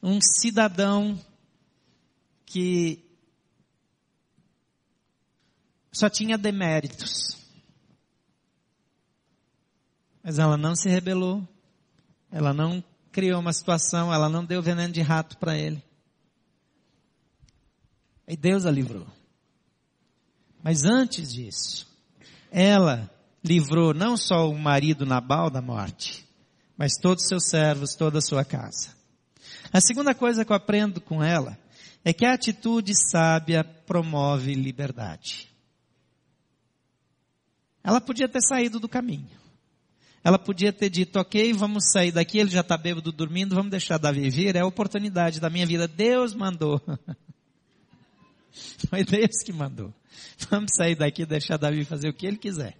[0.03, 1.19] Um cidadão
[2.45, 3.05] que
[5.93, 7.39] só tinha deméritos.
[10.23, 11.47] Mas ela não se rebelou.
[12.31, 15.83] Ela não criou uma situação, ela não deu veneno de rato para ele.
[18.27, 19.07] E Deus a livrou.
[20.63, 21.87] Mas antes disso,
[22.51, 23.09] ela
[23.45, 26.27] livrou não só o marido Nabal da morte,
[26.77, 28.97] mas todos os seus servos, toda a sua casa.
[29.73, 31.57] A segunda coisa que eu aprendo com ela
[32.05, 35.49] é que a atitude sábia promove liberdade.
[37.83, 39.31] Ela podia ter saído do caminho.
[40.25, 43.97] Ela podia ter dito, ok, vamos sair daqui, ele já está bêbado dormindo, vamos deixar
[43.97, 45.87] Davi vir, é a oportunidade da minha vida.
[45.87, 46.81] Deus mandou.
[48.89, 49.93] Foi Deus que mandou.
[50.51, 52.77] Vamos sair daqui e deixar Davi fazer o que ele quiser.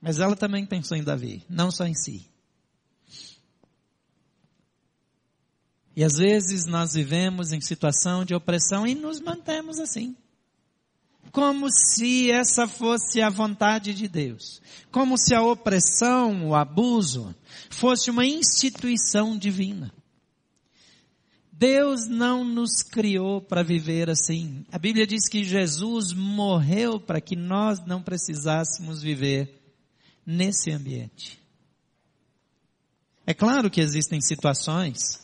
[0.00, 2.26] Mas ela também pensou em Davi, não só em si.
[5.94, 10.16] E às vezes nós vivemos em situação de opressão e nos mantemos assim.
[11.30, 14.60] Como se essa fosse a vontade de Deus.
[14.90, 17.34] Como se a opressão, o abuso,
[17.70, 19.92] fosse uma instituição divina.
[21.62, 24.66] Deus não nos criou para viver assim.
[24.72, 29.62] A Bíblia diz que Jesus morreu para que nós não precisássemos viver
[30.26, 31.40] nesse ambiente.
[33.24, 35.22] É claro que existem situações,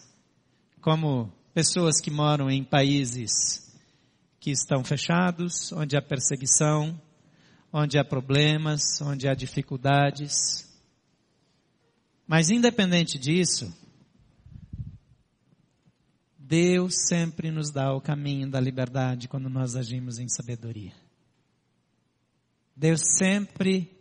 [0.80, 3.76] como pessoas que moram em países
[4.38, 7.02] que estão fechados, onde há perseguição,
[7.72, 10.72] onde há problemas, onde há dificuldades.
[12.28, 13.76] Mas independente disso,
[16.48, 20.94] Deus sempre nos dá o caminho da liberdade quando nós agimos em sabedoria.
[22.74, 23.94] Deus sempre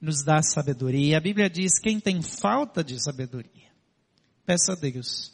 [0.00, 1.16] nos dá sabedoria.
[1.16, 3.70] A Bíblia diz: quem tem falta de sabedoria,
[4.44, 5.32] peça a Deus,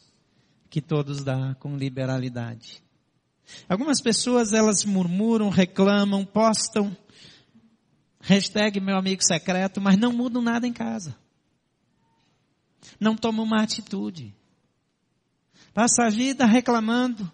[0.69, 2.83] que todos dá com liberalidade.
[3.67, 6.95] Algumas pessoas elas murmuram, reclamam, postam,
[8.21, 11.17] hashtag meu amigo secreto, mas não mudam nada em casa.
[13.01, 14.37] Não tomam uma atitude.
[15.73, 17.31] Passa a vida reclamando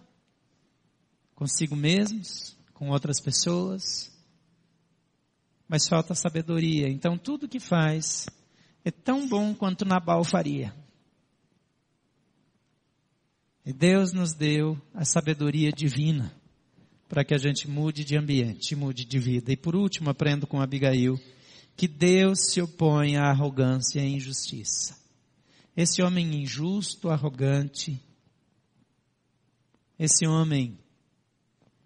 [1.35, 4.11] consigo mesmos, com outras pessoas,
[5.67, 6.87] mas falta sabedoria.
[6.87, 8.27] Então tudo que faz
[8.83, 10.73] é tão bom quanto Nabal faria.
[13.65, 16.31] E Deus nos deu a sabedoria divina
[17.09, 19.51] para que a gente mude de ambiente, mude de vida.
[19.51, 21.19] E por último, aprendo com Abigail
[21.75, 24.97] que Deus se opõe à arrogância e à injustiça.
[25.75, 27.99] Esse homem injusto, arrogante,
[29.97, 30.77] esse homem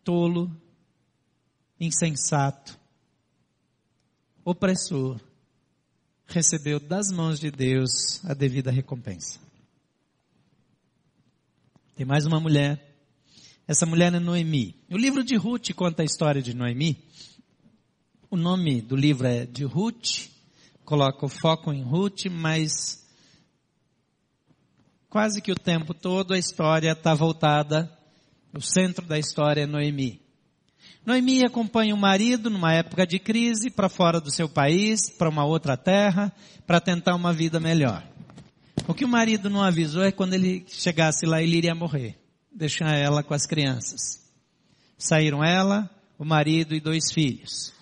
[0.03, 0.51] tolo,
[1.79, 2.77] insensato,
[4.43, 5.19] opressor,
[6.25, 9.39] recebeu das mãos de Deus a devida recompensa.
[11.95, 12.87] Tem mais uma mulher.
[13.67, 14.75] Essa mulher é Noemi.
[14.89, 17.03] O livro de Ruth conta a história de Noemi.
[18.31, 20.29] O nome do livro é de Ruth,
[20.85, 23.05] coloca o foco em Ruth, mas
[25.09, 27.98] quase que o tempo todo a história está voltada
[28.53, 30.21] o centro da história é Noemi.
[31.05, 35.45] Noemi acompanha o marido numa época de crise para fora do seu país, para uma
[35.45, 36.31] outra terra,
[36.65, 38.05] para tentar uma vida melhor.
[38.87, 42.17] O que o marido não avisou é quando ele chegasse lá ele iria morrer,
[42.51, 44.19] deixar ela com as crianças.
[44.97, 47.73] Saíram ela, o marido e dois filhos.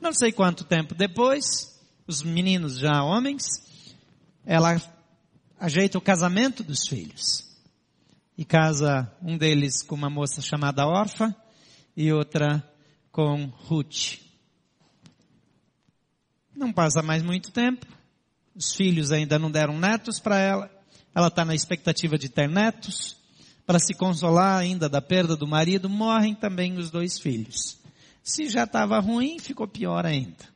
[0.00, 3.44] Não sei quanto tempo depois, os meninos já homens,
[4.44, 4.80] ela
[5.58, 7.45] ajeita o casamento dos filhos
[8.36, 11.34] e casa um deles com uma moça chamada Orfa
[11.96, 12.62] e outra
[13.10, 14.18] com Ruth.
[16.54, 17.86] Não passa mais muito tempo,
[18.54, 20.70] os filhos ainda não deram netos para ela,
[21.14, 23.16] ela está na expectativa de ter netos,
[23.66, 27.78] para se consolar ainda da perda do marido, morrem também os dois filhos.
[28.22, 30.55] Se já estava ruim, ficou pior ainda.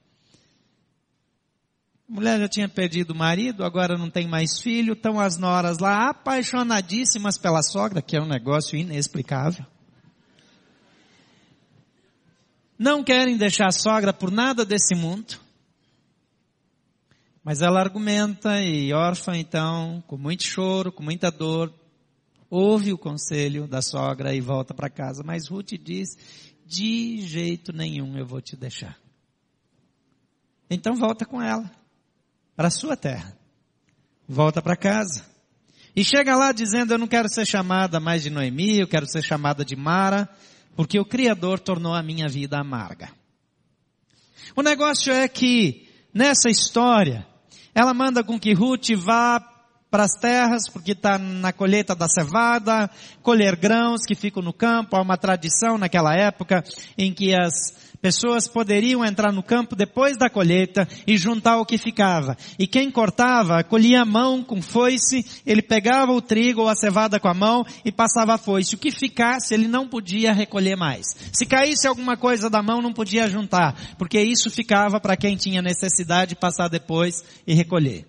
[2.11, 5.79] A mulher já tinha perdido o marido, agora não tem mais filho, estão as noras
[5.79, 9.65] lá apaixonadíssimas pela sogra, que é um negócio inexplicável.
[12.77, 15.39] Não querem deixar a sogra por nada desse mundo.
[17.45, 21.73] Mas ela argumenta e órfã então, com muito choro, com muita dor,
[22.51, 25.23] ouve o conselho da sogra e volta para casa.
[25.25, 26.19] Mas Ruth diz,
[26.67, 28.99] de jeito nenhum eu vou te deixar.
[30.69, 31.79] Então volta com ela
[32.61, 33.35] para a sua terra.
[34.29, 35.25] Volta para casa.
[35.97, 39.23] E chega lá dizendo, eu não quero ser chamada mais de Noemi, eu quero ser
[39.23, 40.29] chamada de Mara,
[40.77, 43.09] porque o Criador tornou a minha vida amarga.
[44.55, 47.27] O negócio é que, nessa história,
[47.75, 49.41] ela manda com que Ruth vá
[49.91, 52.91] para as terras, porque está na colheita da cevada,
[53.23, 54.97] colher grãos que ficam no campo.
[54.97, 56.63] Há uma tradição naquela época
[56.99, 61.77] em que as Pessoas poderiam entrar no campo depois da colheita e juntar o que
[61.77, 62.35] ficava.
[62.59, 67.21] E quem cortava, colhia a mão com foice, ele pegava o trigo ou a cevada
[67.21, 68.75] com a mão e passava a foice.
[68.75, 71.15] O que ficasse, ele não podia recolher mais.
[71.31, 75.61] Se caísse alguma coisa da mão, não podia juntar, porque isso ficava para quem tinha
[75.61, 78.07] necessidade de passar depois e recolher.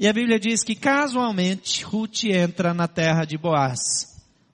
[0.00, 4.10] E a Bíblia diz que casualmente Ruth entra na terra de Boaz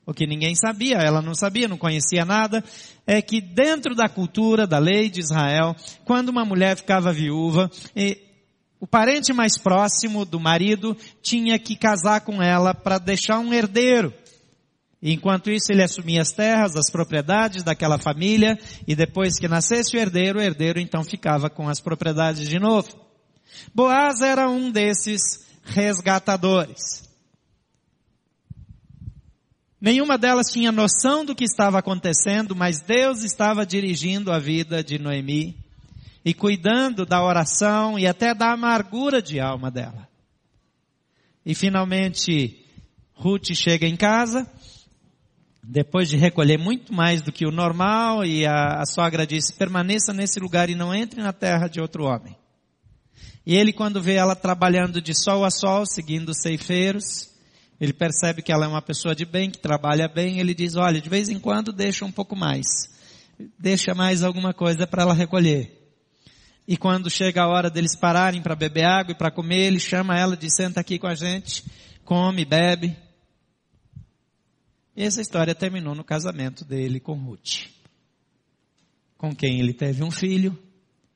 [0.09, 2.64] o que ninguém sabia, ela não sabia, não conhecia nada,
[3.09, 7.71] é que dentro da cultura, da lei de Israel, quando uma mulher ficava viúva,
[8.79, 14.12] o parente mais próximo do marido tinha que casar com ela para deixar um herdeiro.
[15.03, 19.99] Enquanto isso, ele assumia as terras, as propriedades daquela família, e depois que nascesse o
[19.99, 22.90] herdeiro, o herdeiro então ficava com as propriedades de novo.
[23.75, 27.08] Boaz era um desses resgatadores.
[29.81, 34.99] Nenhuma delas tinha noção do que estava acontecendo, mas Deus estava dirigindo a vida de
[34.99, 35.57] Noemi
[36.25, 40.09] e cuidando da oração e até da amargura de alma dela.
[41.47, 42.67] E finalmente,
[43.14, 44.51] Ruth chega em casa,
[45.62, 50.12] depois de recolher muito mais do que o normal, e a, a sogra disse, permaneça
[50.12, 52.37] nesse lugar e não entre na terra de outro homem.
[53.47, 57.38] E ele, quando vê ela trabalhando de sol a sol, seguindo os ceifeiros,
[57.81, 61.01] ele percebe que ela é uma pessoa de bem, que trabalha bem, ele diz, olha,
[61.01, 62.67] de vez em quando deixa um pouco mais.
[63.59, 65.79] Deixa mais alguma coisa para ela recolher.
[66.67, 70.19] E quando chega a hora deles pararem para beber água e para comer, ele chama
[70.19, 71.64] ela de senta aqui com a gente,
[72.05, 72.97] come, bebe.
[74.97, 77.69] E essa história terminou no casamento dele com Ruth.
[79.17, 80.59] Com quem ele teve um filho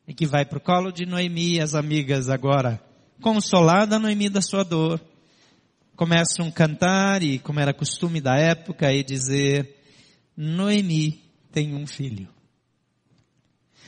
[0.06, 2.82] e que vai para o colo de Noemi, as amigas agora
[3.20, 5.00] consolada Noemi da sua dor,
[6.02, 9.76] começam a cantar e como era costume da época e dizer,
[10.36, 12.26] Noemi tem um filho.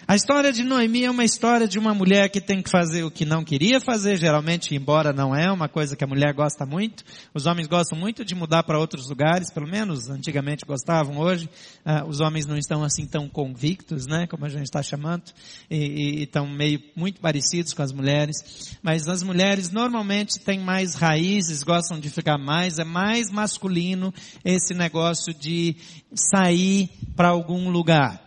[0.06, 3.10] A história de Noemi é uma história de uma mulher que tem que fazer o
[3.10, 7.02] que não queria fazer, geralmente, embora não é uma coisa que a mulher gosta muito.
[7.32, 11.48] Os homens gostam muito de mudar para outros lugares, pelo menos antigamente gostavam, hoje
[11.86, 15.22] uh, os homens não estão assim tão convictos, né, como a gente está chamando,
[15.70, 18.76] e, e estão meio muito parecidos com as mulheres.
[18.82, 24.12] Mas as mulheres normalmente têm mais raízes, gostam de ficar mais, é mais masculino
[24.44, 25.76] esse negócio de
[26.14, 28.23] sair para algum lugar.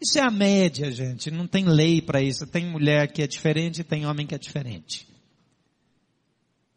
[0.00, 1.30] Isso é a média, gente.
[1.30, 2.46] Não tem lei para isso.
[2.46, 5.06] Tem mulher que é diferente tem homem que é diferente.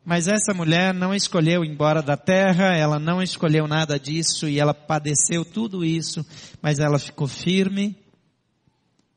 [0.05, 4.59] Mas essa mulher não escolheu ir embora da terra, ela não escolheu nada disso e
[4.59, 6.25] ela padeceu tudo isso,
[6.61, 7.95] mas ela ficou firme.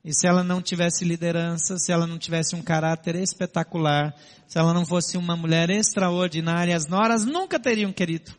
[0.05, 4.15] E se ela não tivesse liderança, se ela não tivesse um caráter espetacular,
[4.49, 8.33] se ela não fosse uma mulher extraordinária, as noras nunca teriam querido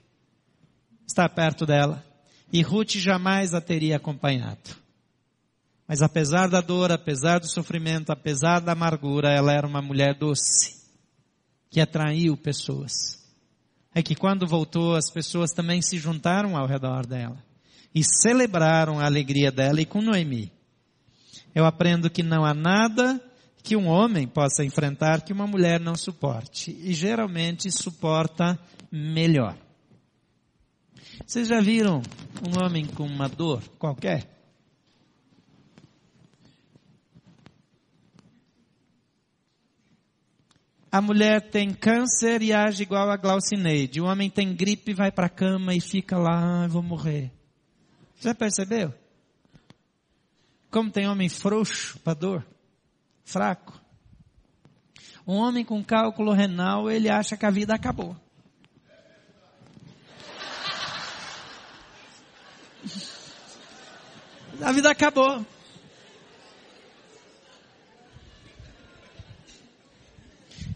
[1.08, 2.06] estar perto dela.
[2.52, 4.83] E Ruth jamais a teria acompanhado.
[5.88, 10.82] Mas apesar da dor, apesar do sofrimento, apesar da amargura, ela era uma mulher doce,
[11.70, 13.22] que atraiu pessoas.
[13.94, 17.38] É que quando voltou, as pessoas também se juntaram ao redor dela
[17.94, 20.52] e celebraram a alegria dela e com Noemi.
[21.54, 23.22] Eu aprendo que não há nada
[23.62, 26.72] que um homem possa enfrentar que uma mulher não suporte.
[26.82, 28.60] E geralmente suporta
[28.92, 29.56] melhor.
[31.26, 32.02] Vocês já viram
[32.46, 34.28] um homem com uma dor qualquer?
[40.94, 44.00] A mulher tem câncer e age igual a Glaucineide.
[44.00, 47.32] O homem tem gripe e vai para a cama e fica lá, ah, vou morrer.
[48.20, 48.94] Já percebeu?
[50.70, 52.46] Como tem homem frouxo para dor?
[53.26, 53.82] Fraco.
[55.26, 58.16] Um homem com cálculo renal, ele acha que a vida acabou.
[64.62, 65.44] A vida acabou.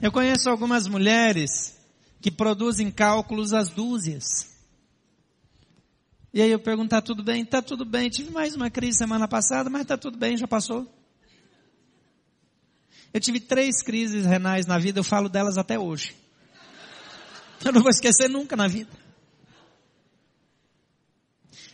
[0.02, 1.76] Eu conheço algumas mulheres
[2.22, 4.56] que produzem cálculos às dúzias.
[6.34, 7.44] E aí eu pergunto, tá tudo bem?
[7.44, 8.10] Tá tudo bem.
[8.10, 10.88] Tive mais uma crise semana passada, mas tá tudo bem, já passou.
[13.12, 16.16] Eu tive três crises renais na vida, eu falo delas até hoje.
[17.66, 18.92] Eu não vou esquecer nunca na vida.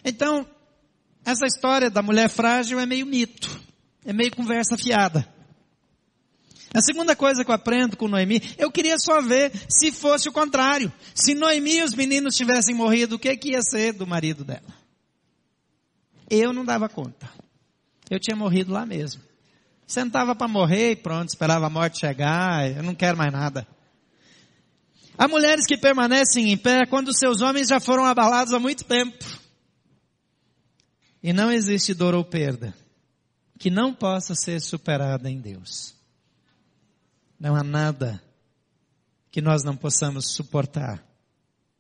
[0.05, 0.47] Então,
[1.25, 3.59] essa história da mulher frágil é meio mito.
[4.05, 5.32] É meio conversa fiada.
[6.73, 10.33] A segunda coisa que eu aprendo com Noemi, eu queria só ver se fosse o
[10.33, 10.91] contrário.
[11.13, 14.73] Se Noemi e os meninos tivessem morrido, o que, que ia ser do marido dela?
[16.29, 17.29] Eu não dava conta.
[18.09, 19.21] Eu tinha morrido lá mesmo.
[19.85, 23.67] Sentava para morrer e pronto, esperava a morte chegar, eu não quero mais nada.
[25.15, 29.23] Há mulheres que permanecem em pé quando seus homens já foram abalados há muito tempo.
[31.21, 32.73] E não existe dor ou perda
[33.59, 35.93] que não possa ser superada em Deus.
[37.43, 38.23] Não há nada
[39.29, 41.05] que nós não possamos suportar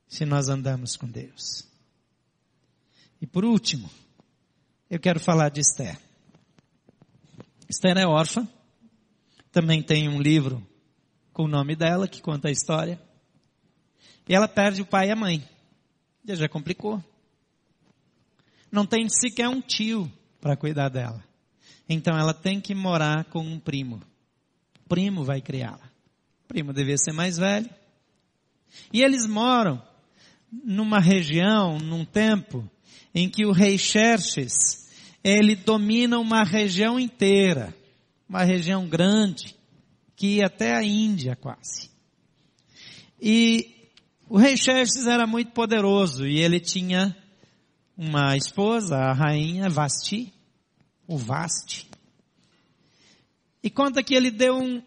[0.09, 1.65] se nós andamos com Deus.
[3.21, 3.89] E por último,
[4.89, 5.97] eu quero falar de Esther.
[7.69, 8.45] Esther é órfã,
[9.53, 10.61] também tem um livro
[11.31, 13.01] com o nome dela que conta a história.
[14.27, 15.47] E ela perde o pai e a mãe.
[16.25, 17.01] Já já complicou.
[18.69, 20.11] Não tem sequer um tio
[20.41, 21.23] para cuidar dela.
[21.87, 24.01] Então ela tem que morar com um primo
[24.93, 25.89] primo vai criá-la.
[26.45, 27.67] O primo devia ser mais velho.
[28.93, 29.81] E eles moram
[30.63, 32.69] numa região, num tempo,
[33.13, 34.87] em que o rei Xerxes,
[35.23, 37.75] ele domina uma região inteira,
[38.29, 39.55] uma região grande,
[40.15, 41.89] que ia até a Índia quase.
[43.19, 43.89] E
[44.29, 47.17] o rei Xerxes era muito poderoso e ele tinha
[47.97, 50.31] uma esposa, a rainha Vasti,
[51.07, 51.92] o Vasti.
[53.63, 54.83] E conta que ele deu um,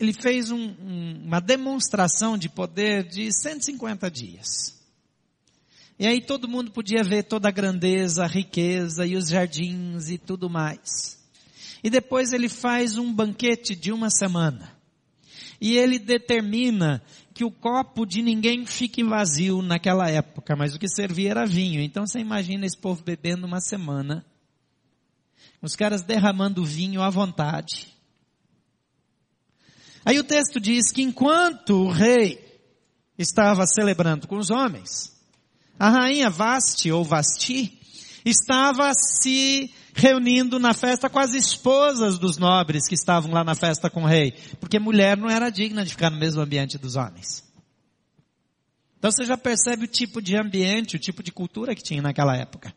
[0.00, 4.76] ele fez um, um, uma demonstração de poder de 150 dias.
[5.98, 10.18] E aí todo mundo podia ver toda a grandeza, a riqueza e os jardins e
[10.18, 11.18] tudo mais.
[11.82, 14.76] E depois ele faz um banquete de uma semana.
[15.58, 17.02] E ele determina
[17.32, 21.80] que o copo de ninguém fique vazio naquela época, mas o que servia era vinho.
[21.80, 24.24] Então você imagina esse povo bebendo uma semana.
[25.66, 27.88] Os caras derramando vinho à vontade.
[30.04, 32.38] Aí o texto diz que enquanto o rei
[33.18, 35.12] estava celebrando com os homens,
[35.76, 37.80] a rainha Vasti ou Vasti
[38.24, 43.90] estava se reunindo na festa com as esposas dos nobres que estavam lá na festa
[43.90, 47.42] com o rei, porque mulher não era digna de ficar no mesmo ambiente dos homens.
[49.00, 52.36] Então você já percebe o tipo de ambiente, o tipo de cultura que tinha naquela
[52.36, 52.72] época.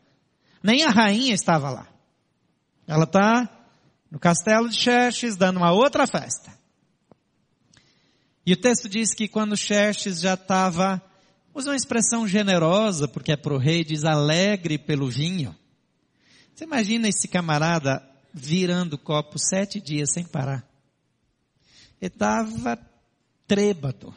[0.60, 1.89] Nem a rainha estava lá.
[2.90, 3.48] Ela está
[4.10, 6.52] no castelo de Xerxes dando uma outra festa.
[8.44, 11.00] E o texto diz que quando Xerxes já estava,
[11.54, 15.54] usa uma expressão generosa, porque é para o rei, diz alegre pelo vinho.
[16.52, 20.68] Você imagina esse camarada virando o copo sete dias sem parar.
[22.00, 22.76] Ele estava
[23.46, 24.12] trêbado.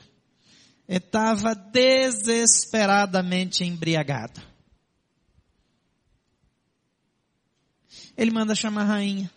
[0.87, 4.41] Ele estava desesperadamente embriagado.
[8.17, 9.31] Ele manda chamar a rainha,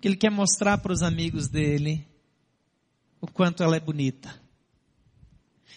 [0.00, 2.06] que ele quer mostrar para os amigos dele
[3.20, 4.34] o quanto ela é bonita.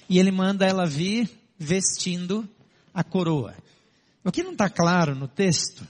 [0.10, 2.48] E ele manda ela vir vestindo
[2.94, 3.56] a coroa.
[4.24, 5.88] O que não está claro no texto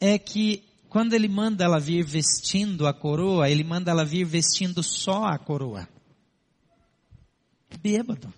[0.00, 4.82] é que quando ele manda ela vir vestindo a coroa, ele manda ela vir vestindo
[4.82, 5.88] só a coroa.
[7.82, 8.32] Bêbado.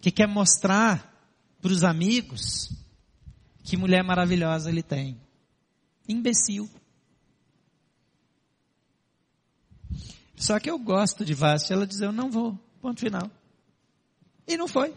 [0.00, 1.12] Que quer mostrar
[1.60, 2.70] para os amigos
[3.68, 5.20] que mulher maravilhosa ele tem.
[6.08, 6.68] Imbecil.
[10.34, 11.74] Só que eu gosto de Vasti.
[11.74, 12.58] Ela diz, eu não vou.
[12.80, 13.30] Ponto final.
[14.46, 14.94] E não foi.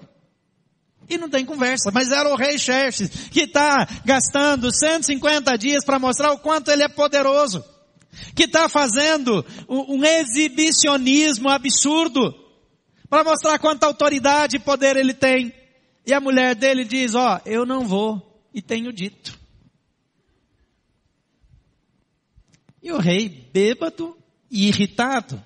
[1.10, 1.92] E não tem conversa.
[1.92, 6.84] Mas era o rei Xerxes que está gastando 150 dias para mostrar o quanto ele
[6.84, 7.66] é poderoso.
[8.34, 12.34] Que está fazendo um exibicionismo absurdo
[13.10, 15.54] para mostrar quanta autoridade e poder ele tem.
[16.06, 18.31] E a mulher dele diz, ó, oh, eu não vou.
[18.54, 19.40] E tenho dito.
[22.82, 24.18] E o rei, bêbado,
[24.50, 25.42] e irritado,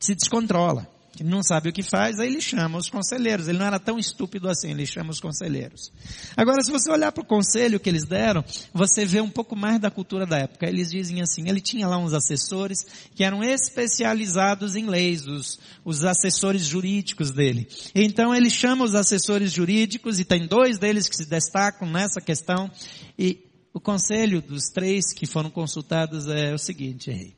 [0.00, 0.89] se descontrola.
[1.20, 3.46] Ele não sabe o que faz, aí ele chama os conselheiros.
[3.46, 5.92] Ele não era tão estúpido assim, ele chama os conselheiros.
[6.34, 8.42] Agora, se você olhar para o conselho que eles deram,
[8.72, 10.66] você vê um pouco mais da cultura da época.
[10.66, 16.04] Eles dizem assim, ele tinha lá uns assessores que eram especializados em leis, os, os
[16.06, 17.68] assessores jurídicos dele.
[17.94, 22.70] Então ele chama os assessores jurídicos e tem dois deles que se destacam nessa questão.
[23.18, 23.44] E
[23.74, 27.36] o conselho dos três que foram consultados é o seguinte, rei.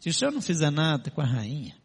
[0.00, 1.81] Se o senhor não fizer nada com a rainha,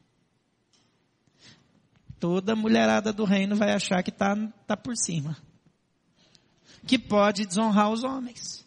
[2.19, 5.37] toda mulherada do reino vai achar que está tá por cima.
[6.85, 8.65] Que pode desonrar os homens.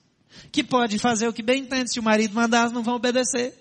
[0.52, 1.92] Que pode fazer o que bem entende.
[1.92, 3.54] Se o marido mandar, elas não vão obedecer.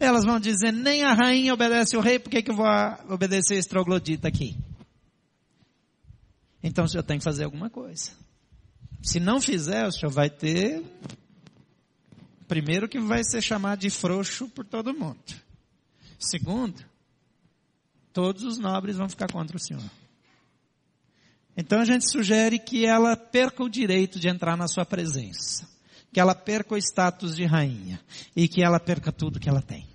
[0.00, 2.66] Elas vão dizer, nem a rainha obedece o rei, por que, que eu vou
[3.08, 4.56] obedecer esse troglodita aqui?
[6.62, 8.12] Então o senhor tem que fazer alguma coisa.
[9.02, 10.84] Se não fizer, o senhor vai ter
[12.48, 15.20] Primeiro que vai ser chamado de frouxo por todo mundo.
[16.18, 16.82] Segundo,
[18.12, 19.82] todos os nobres vão ficar contra o Senhor.
[21.56, 25.68] Então a gente sugere que ela perca o direito de entrar na sua presença.
[26.12, 28.00] Que ela perca o status de rainha.
[28.34, 29.88] E que ela perca tudo que ela tem.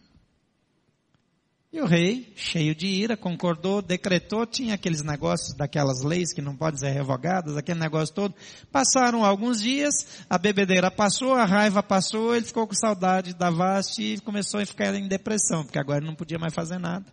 [1.73, 6.55] E o rei, cheio de ira, concordou, decretou, tinha aqueles negócios daquelas leis que não
[6.55, 8.35] podem ser revogadas, aquele negócio todo.
[8.71, 14.13] Passaram alguns dias, a bebedeira passou, a raiva passou, ele ficou com saudade da Vasti
[14.13, 17.07] e começou a ficar em depressão, porque agora não podia mais fazer nada.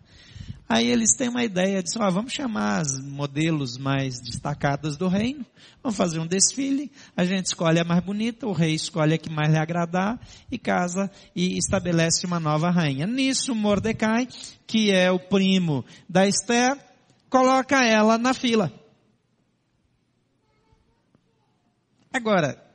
[0.67, 5.45] Aí eles têm uma ideia, de, ah, vamos chamar as modelos mais destacadas do reino,
[5.83, 9.29] vamos fazer um desfile, a gente escolhe a mais bonita, o rei escolhe a que
[9.29, 10.17] mais lhe agradar
[10.49, 13.05] e casa e estabelece uma nova rainha.
[13.05, 14.29] Nisso, Mordecai,
[14.65, 16.77] que é o primo da Esther,
[17.29, 18.71] coloca ela na fila.
[22.13, 22.70] Agora,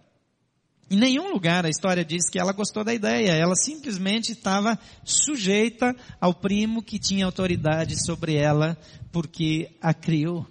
[0.89, 5.97] Em nenhum lugar a história diz que ela gostou da ideia, ela simplesmente estava sujeita
[6.21, 8.79] ao primo que tinha autoridade sobre ela
[9.11, 10.47] porque a criou.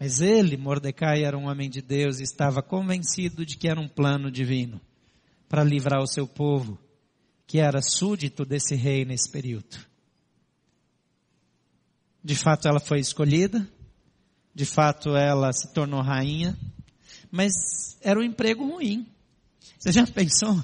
[0.00, 3.88] Mas ele, Mordecai, era um homem de Deus e estava convencido de que era um
[3.88, 4.80] plano divino
[5.48, 6.76] para livrar o seu povo,
[7.46, 9.78] que era súdito desse rei nesse período.
[12.22, 13.66] De fato, ela foi escolhida,
[14.52, 16.58] de fato, ela se tornou rainha,
[17.34, 19.04] mas era um emprego ruim.
[19.76, 20.54] Você já pensou?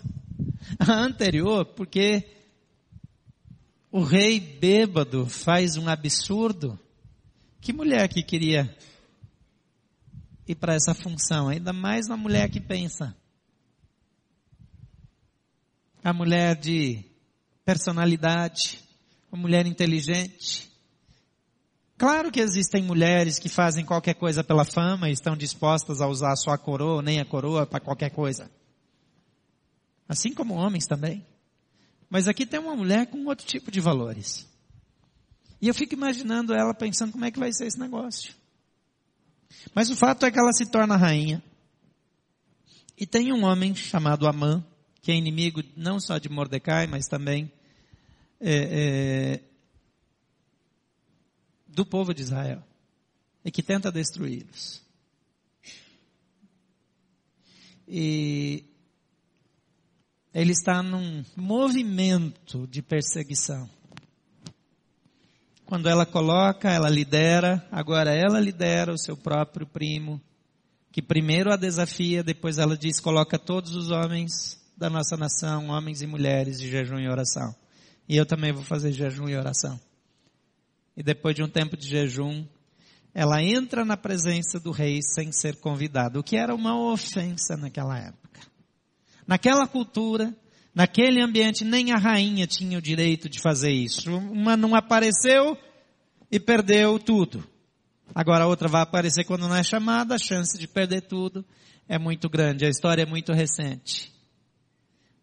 [0.79, 2.25] A anterior, porque
[3.91, 6.79] o rei bêbado faz um absurdo.
[7.61, 8.73] Que mulher que queria
[10.47, 11.49] ir para essa função?
[11.49, 13.17] Ainda mais uma mulher que pensa.
[16.05, 17.05] A mulher de
[17.65, 18.79] personalidade,
[19.33, 20.70] uma mulher inteligente,
[22.01, 26.35] Claro que existem mulheres que fazem qualquer coisa pela fama e estão dispostas a usar
[26.35, 28.51] só a coroa, nem a coroa para qualquer coisa.
[30.09, 31.23] Assim como homens também.
[32.09, 34.49] Mas aqui tem uma mulher com outro tipo de valores.
[35.61, 38.33] E eu fico imaginando ela pensando como é que vai ser esse negócio.
[39.75, 41.43] Mas o fato é que ela se torna rainha.
[42.97, 44.65] E tem um homem chamado Amã,
[45.03, 47.53] que é inimigo não só de Mordecai, mas também
[48.41, 49.50] é, é,
[51.73, 52.63] do povo de Israel
[53.45, 54.83] e que tenta destruí-los.
[57.89, 58.65] E
[60.33, 63.69] ele está num movimento de perseguição.
[65.67, 70.21] Quando ela coloca, ela lidera, agora ela lidera o seu próprio primo,
[70.93, 76.03] que primeiro a desafia, depois ela diz: coloca todos os homens da nossa nação, homens
[76.03, 77.55] e mulheres, de jejum e oração.
[78.09, 79.81] E eu também vou fazer jejum e oração
[80.97, 82.47] e depois de um tempo de jejum,
[83.13, 87.99] ela entra na presença do rei sem ser convidada, o que era uma ofensa naquela
[87.99, 88.41] época.
[89.27, 90.35] Naquela cultura,
[90.75, 94.11] naquele ambiente, nem a rainha tinha o direito de fazer isso.
[94.17, 95.57] Uma não apareceu
[96.31, 97.47] e perdeu tudo.
[98.15, 101.45] Agora a outra vai aparecer quando não é chamada, a chance de perder tudo
[101.89, 102.65] é muito grande.
[102.65, 104.13] A história é muito recente.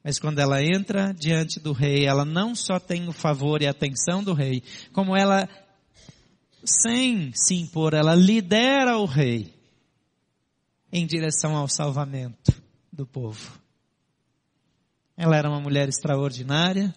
[0.08, 3.72] Mas quando ela entra diante do rei, ela não só tem o favor e a
[3.72, 5.49] atenção do rei, como ela
[6.64, 9.53] sem se impor, ela lidera o rei
[10.93, 12.53] em direção ao salvamento
[12.89, 13.60] do povo.
[15.18, 16.95] Ela era uma mulher extraordinária,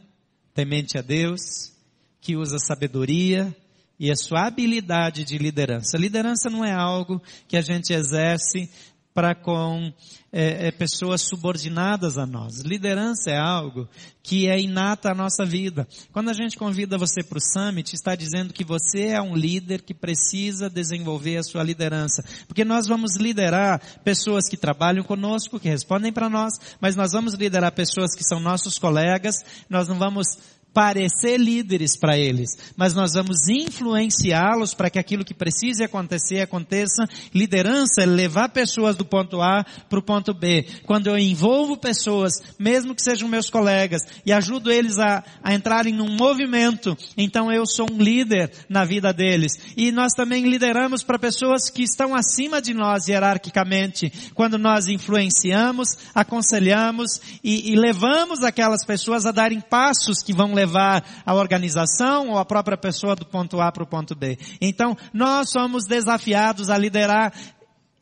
[0.54, 1.72] temente a Deus,
[2.20, 3.52] que usa sabedoria
[3.98, 5.98] e a sua habilidade de liderança.
[5.98, 8.70] Liderança não é algo que a gente exerce
[9.12, 9.92] para com
[10.32, 12.60] é, é, pessoas subordinadas a nós.
[12.60, 13.88] Liderança é algo
[14.22, 15.88] que é inata à nossa vida.
[16.12, 19.82] Quando a gente convida você para o Summit, está dizendo que você é um líder
[19.82, 22.24] que precisa desenvolver a sua liderança.
[22.46, 27.34] Porque nós vamos liderar pessoas que trabalham conosco, que respondem para nós, mas nós vamos
[27.34, 29.34] liderar pessoas que são nossos colegas,
[29.68, 30.26] nós não vamos
[30.72, 37.08] parecer líderes para eles, mas nós vamos influenciá-los para que aquilo que precise acontecer aconteça.
[37.34, 40.66] Liderança é levar pessoas do ponto A para o ponto B.
[40.86, 45.92] Quando eu envolvo pessoas, mesmo que sejam meus colegas, e ajudo eles a, a entrarem
[45.92, 49.52] num movimento, então eu sou um líder na vida deles.
[49.76, 55.88] E nós também lideramos para pessoas que estão acima de nós hierarquicamente, quando nós influenciamos,
[56.14, 62.38] aconselhamos e, e levamos aquelas pessoas a darem passos que vão levar a organização ou
[62.38, 64.38] a própria pessoa do ponto A para o ponto B.
[64.60, 67.32] Então, nós somos desafiados a liderar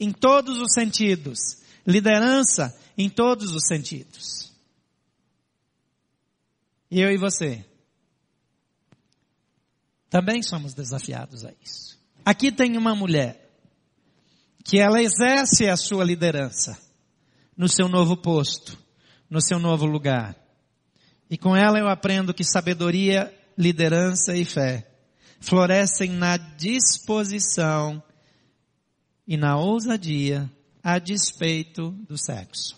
[0.00, 1.38] em todos os sentidos.
[1.86, 4.52] Liderança em todos os sentidos.
[6.90, 7.64] Eu e você
[10.10, 11.98] também somos desafiados a isso.
[12.24, 13.50] Aqui tem uma mulher
[14.64, 16.78] que ela exerce a sua liderança
[17.56, 18.78] no seu novo posto,
[19.28, 20.36] no seu novo lugar.
[21.30, 24.88] E com ela eu aprendo que sabedoria, liderança e fé
[25.40, 28.02] florescem na disposição
[29.26, 30.50] e na ousadia
[30.82, 32.76] a despeito do sexo.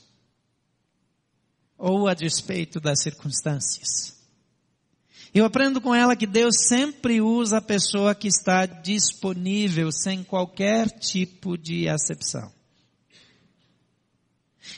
[1.78, 4.18] Ou a despeito das circunstâncias.
[5.32, 10.88] Eu aprendo com ela que Deus sempre usa a pessoa que está disponível sem qualquer
[10.98, 12.52] tipo de acepção.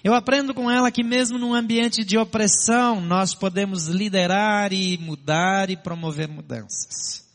[0.02, 5.70] Eu aprendo com ela que mesmo num ambiente de opressão, nós podemos liderar e mudar
[5.70, 7.28] e promover mudanças.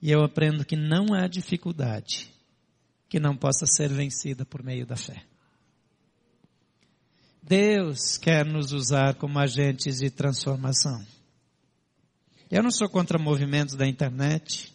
[0.00, 2.30] E eu aprendo que não há dificuldade
[3.08, 5.22] que não possa ser vencida por meio da fé.
[7.42, 11.04] Deus quer nos usar como agentes de transformação.
[12.50, 14.72] Eu não sou contra movimentos da internet.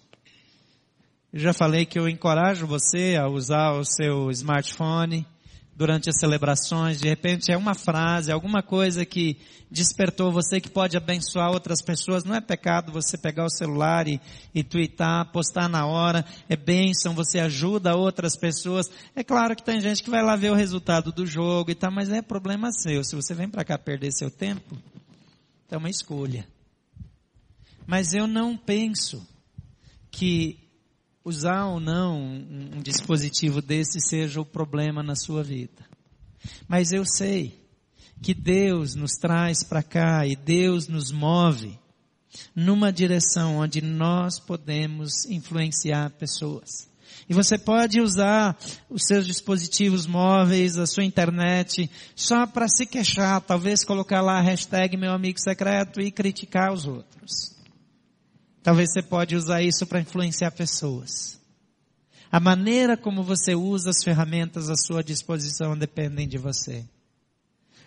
[1.33, 5.27] Eu já falei que eu encorajo você a usar o seu smartphone
[5.75, 9.37] durante as celebrações, de repente é uma frase, alguma coisa que
[9.69, 12.23] despertou você que pode abençoar outras pessoas.
[12.23, 14.19] Não é pecado você pegar o celular e,
[14.53, 18.91] e twittar, postar na hora, é bênção, você ajuda outras pessoas.
[19.15, 21.91] É claro que tem gente que vai lá ver o resultado do jogo e tal,
[21.91, 23.03] mas é problema seu.
[23.03, 24.77] Se você vem para cá perder seu tempo,
[25.69, 26.45] é uma escolha.
[27.87, 29.25] Mas eu não penso
[30.11, 30.60] que
[31.23, 35.85] usar ou não um, dispositivo desse seja o problema na sua vida.
[36.67, 37.61] Mas eu sei
[38.21, 41.79] que Deus nos traz para cá e Deus nos move
[42.55, 46.89] numa direção onde nós podemos influenciar pessoas.
[47.29, 48.57] E você pode usar
[48.89, 54.41] os seus dispositivos móveis, a sua internet, só para se queixar, talvez colocar lá a
[54.41, 57.50] hashtag meu amigo secreto e criticar os outros.
[58.63, 61.39] Talvez você pode usar isso para influenciar pessoas.
[62.31, 66.85] A maneira como você usa as ferramentas à sua disposição dependem de você.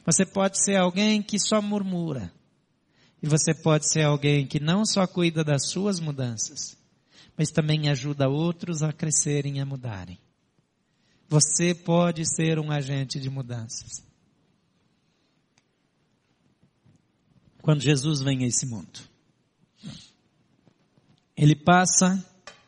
[0.04, 2.30] Você pode ser alguém que só murmura.
[3.22, 6.76] E você pode ser alguém que não só cuida das suas mudanças,
[7.38, 10.18] mas também ajuda outros a crescerem e a mudarem.
[11.26, 14.04] Você pode ser um agente de mudanças.
[17.62, 19.00] Quando Jesus vem a esse mundo,
[21.36, 22.24] ele passa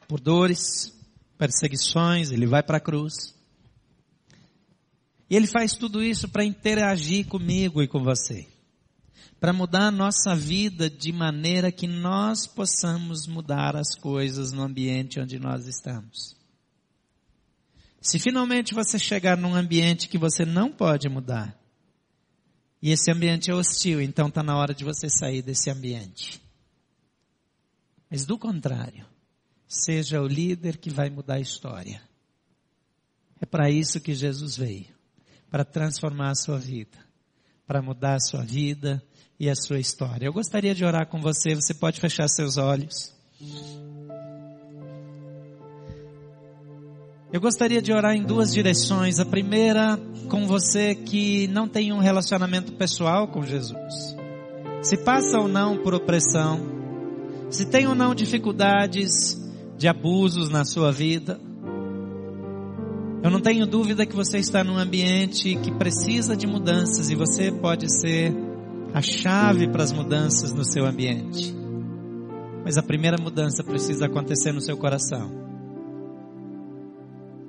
[0.09, 0.93] por dores,
[1.39, 3.35] perseguições, ele vai para a cruz.
[5.29, 8.47] E ele faz tudo isso para interagir comigo e com você.
[9.39, 15.21] Para mudar a nossa vida de maneira que nós possamos mudar as coisas no ambiente
[15.21, 16.37] onde nós estamos.
[18.01, 21.59] Se finalmente você chegar num ambiente que você não pode mudar,
[22.81, 26.41] e esse ambiente é hostil, então está na hora de você sair desse ambiente.
[28.11, 29.07] Mas do contrário,
[29.67, 32.01] seja o líder que vai mudar a história.
[33.41, 34.97] É para isso que Jesus veio
[35.51, 36.99] para transformar a sua vida,
[37.67, 39.03] para mudar a sua vida
[39.39, 40.27] e a sua história.
[40.27, 43.15] Eu gostaria de orar com você, você pode fechar seus olhos.
[47.33, 49.19] Eu gostaria de orar em duas direções.
[49.19, 49.99] A primeira,
[50.31, 54.17] com você que não tem um relacionamento pessoal com Jesus.
[54.83, 56.76] Se passa ou não por opressão,
[57.51, 59.41] se tem ou não dificuldades
[59.77, 61.41] de abusos na sua vida,
[63.23, 67.51] eu não tenho dúvida que você está num ambiente que precisa de mudanças e você
[67.51, 68.33] pode ser
[68.93, 71.55] a chave para as mudanças no seu ambiente.
[72.65, 75.31] Mas a primeira mudança precisa acontecer no seu coração.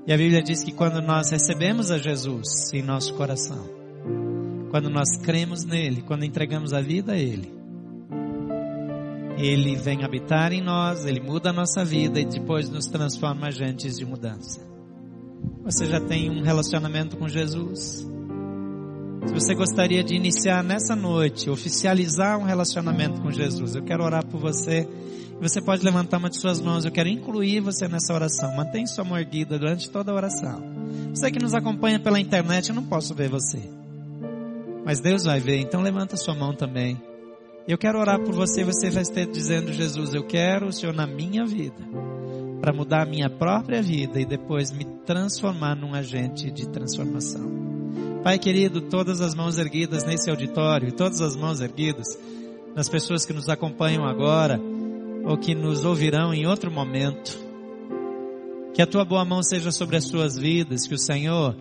[0.06, 3.70] E a Bíblia diz que quando nós recebemos a Jesus em nosso coração,
[4.70, 7.57] quando nós cremos nele, quando entregamos a vida a ele,
[9.38, 13.96] ele vem habitar em nós, Ele muda a nossa vida e depois nos transforma agentes
[13.98, 14.60] de mudança.
[15.64, 18.08] Você já tem um relacionamento com Jesus?
[19.28, 24.26] Se você gostaria de iniciar nessa noite, oficializar um relacionamento com Jesus, eu quero orar
[24.26, 24.88] por você.
[25.40, 28.56] Você pode levantar uma de suas mãos, eu quero incluir você nessa oração.
[28.56, 30.64] Mantenha sua mão erguida durante toda a oração.
[31.14, 33.62] Você que nos acompanha pela internet, eu não posso ver você.
[34.84, 37.00] Mas Deus vai ver, então levanta sua mão também.
[37.68, 41.06] Eu quero orar por você, você vai estar dizendo, Jesus, eu quero o Senhor na
[41.06, 41.76] minha vida,
[42.62, 47.68] para mudar a minha própria vida e depois me transformar num agente de transformação.
[48.24, 52.08] Pai querido, todas as mãos erguidas nesse auditório, todas as mãos erguidas
[52.74, 54.58] das pessoas que nos acompanham agora
[55.26, 57.38] ou que nos ouvirão em outro momento,
[58.74, 61.54] que a tua boa mão seja sobre as suas vidas, que o Senhor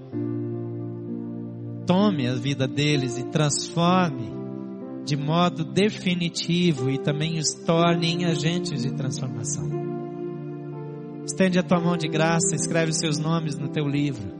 [1.84, 4.35] tome a vida deles e transforme
[5.06, 7.54] de modo definitivo e também os
[8.02, 9.70] em agentes de transformação.
[11.24, 14.34] Estende a tua mão de graça, escreve seus nomes no teu livro.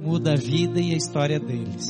[0.00, 1.88] Muda a vida e a história deles,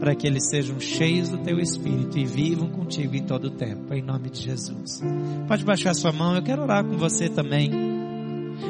[0.00, 3.94] para que eles sejam cheios do teu espírito e vivam contigo em todo o tempo,
[3.94, 5.00] em nome de Jesus.
[5.46, 7.70] Pode baixar sua mão, eu quero orar com você também.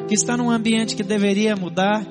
[0.08, 2.06] Que está num ambiente que deveria mudar,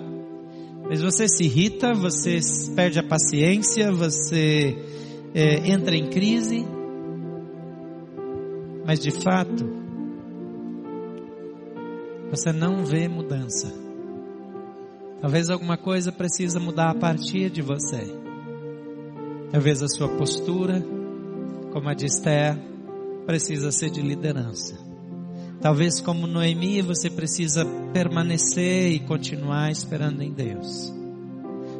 [0.89, 2.39] mas você se irrita, você
[2.75, 4.75] perde a paciência, você
[5.33, 6.65] é, entra em crise,
[8.85, 9.69] mas de fato,
[12.29, 13.71] você não vê mudança.
[15.21, 18.15] Talvez alguma coisa precisa mudar a partir de você.
[19.51, 20.83] Talvez a sua postura,
[21.73, 22.57] como a de Esther,
[23.25, 24.77] precisa ser de liderança.
[25.61, 30.98] Talvez como Noemi você precisa permanecer e continuar esperando em Deus.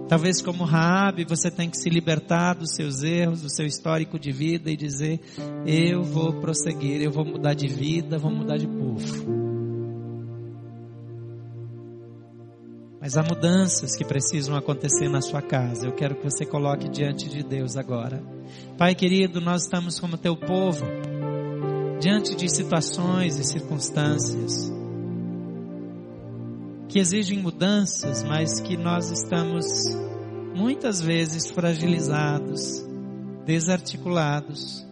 [0.09, 4.31] Talvez como Raabe você tem que se libertar dos seus erros, do seu histórico de
[4.31, 5.19] vida e dizer:
[5.67, 9.39] eu vou prosseguir, eu vou mudar de vida, vou mudar de povo.
[12.99, 15.85] Mas há mudanças que precisam acontecer na sua casa.
[15.85, 18.21] Eu quero que você coloque diante de Deus agora.
[18.79, 20.85] Pai querido, nós estamos como teu povo,
[22.01, 24.78] diante de situações e circunstâncias
[26.89, 29.65] que exigem mudanças, mas que nós estamos
[30.55, 32.83] muitas vezes fragilizados,
[33.45, 34.85] desarticulados.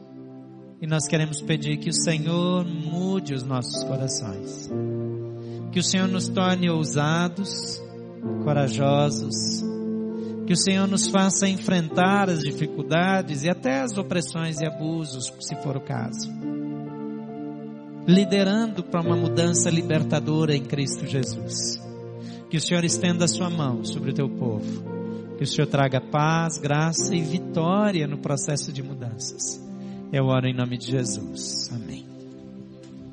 [0.79, 4.69] E nós queremos pedir que o Senhor mude os nossos corações.
[5.71, 7.81] Que o Senhor nos torne ousados,
[8.43, 9.63] corajosos.
[10.45, 15.55] Que o Senhor nos faça enfrentar as dificuldades e até as opressões e abusos, se
[15.63, 16.31] for o caso.
[18.07, 21.86] Liderando para uma mudança libertadora em Cristo Jesus.
[22.49, 25.35] Que o Senhor estenda a sua mão sobre o teu povo.
[25.37, 29.61] Que o Senhor traga paz, graça e vitória no processo de mudanças.
[30.11, 31.69] Eu oro em nome de Jesus.
[31.71, 32.16] Amém.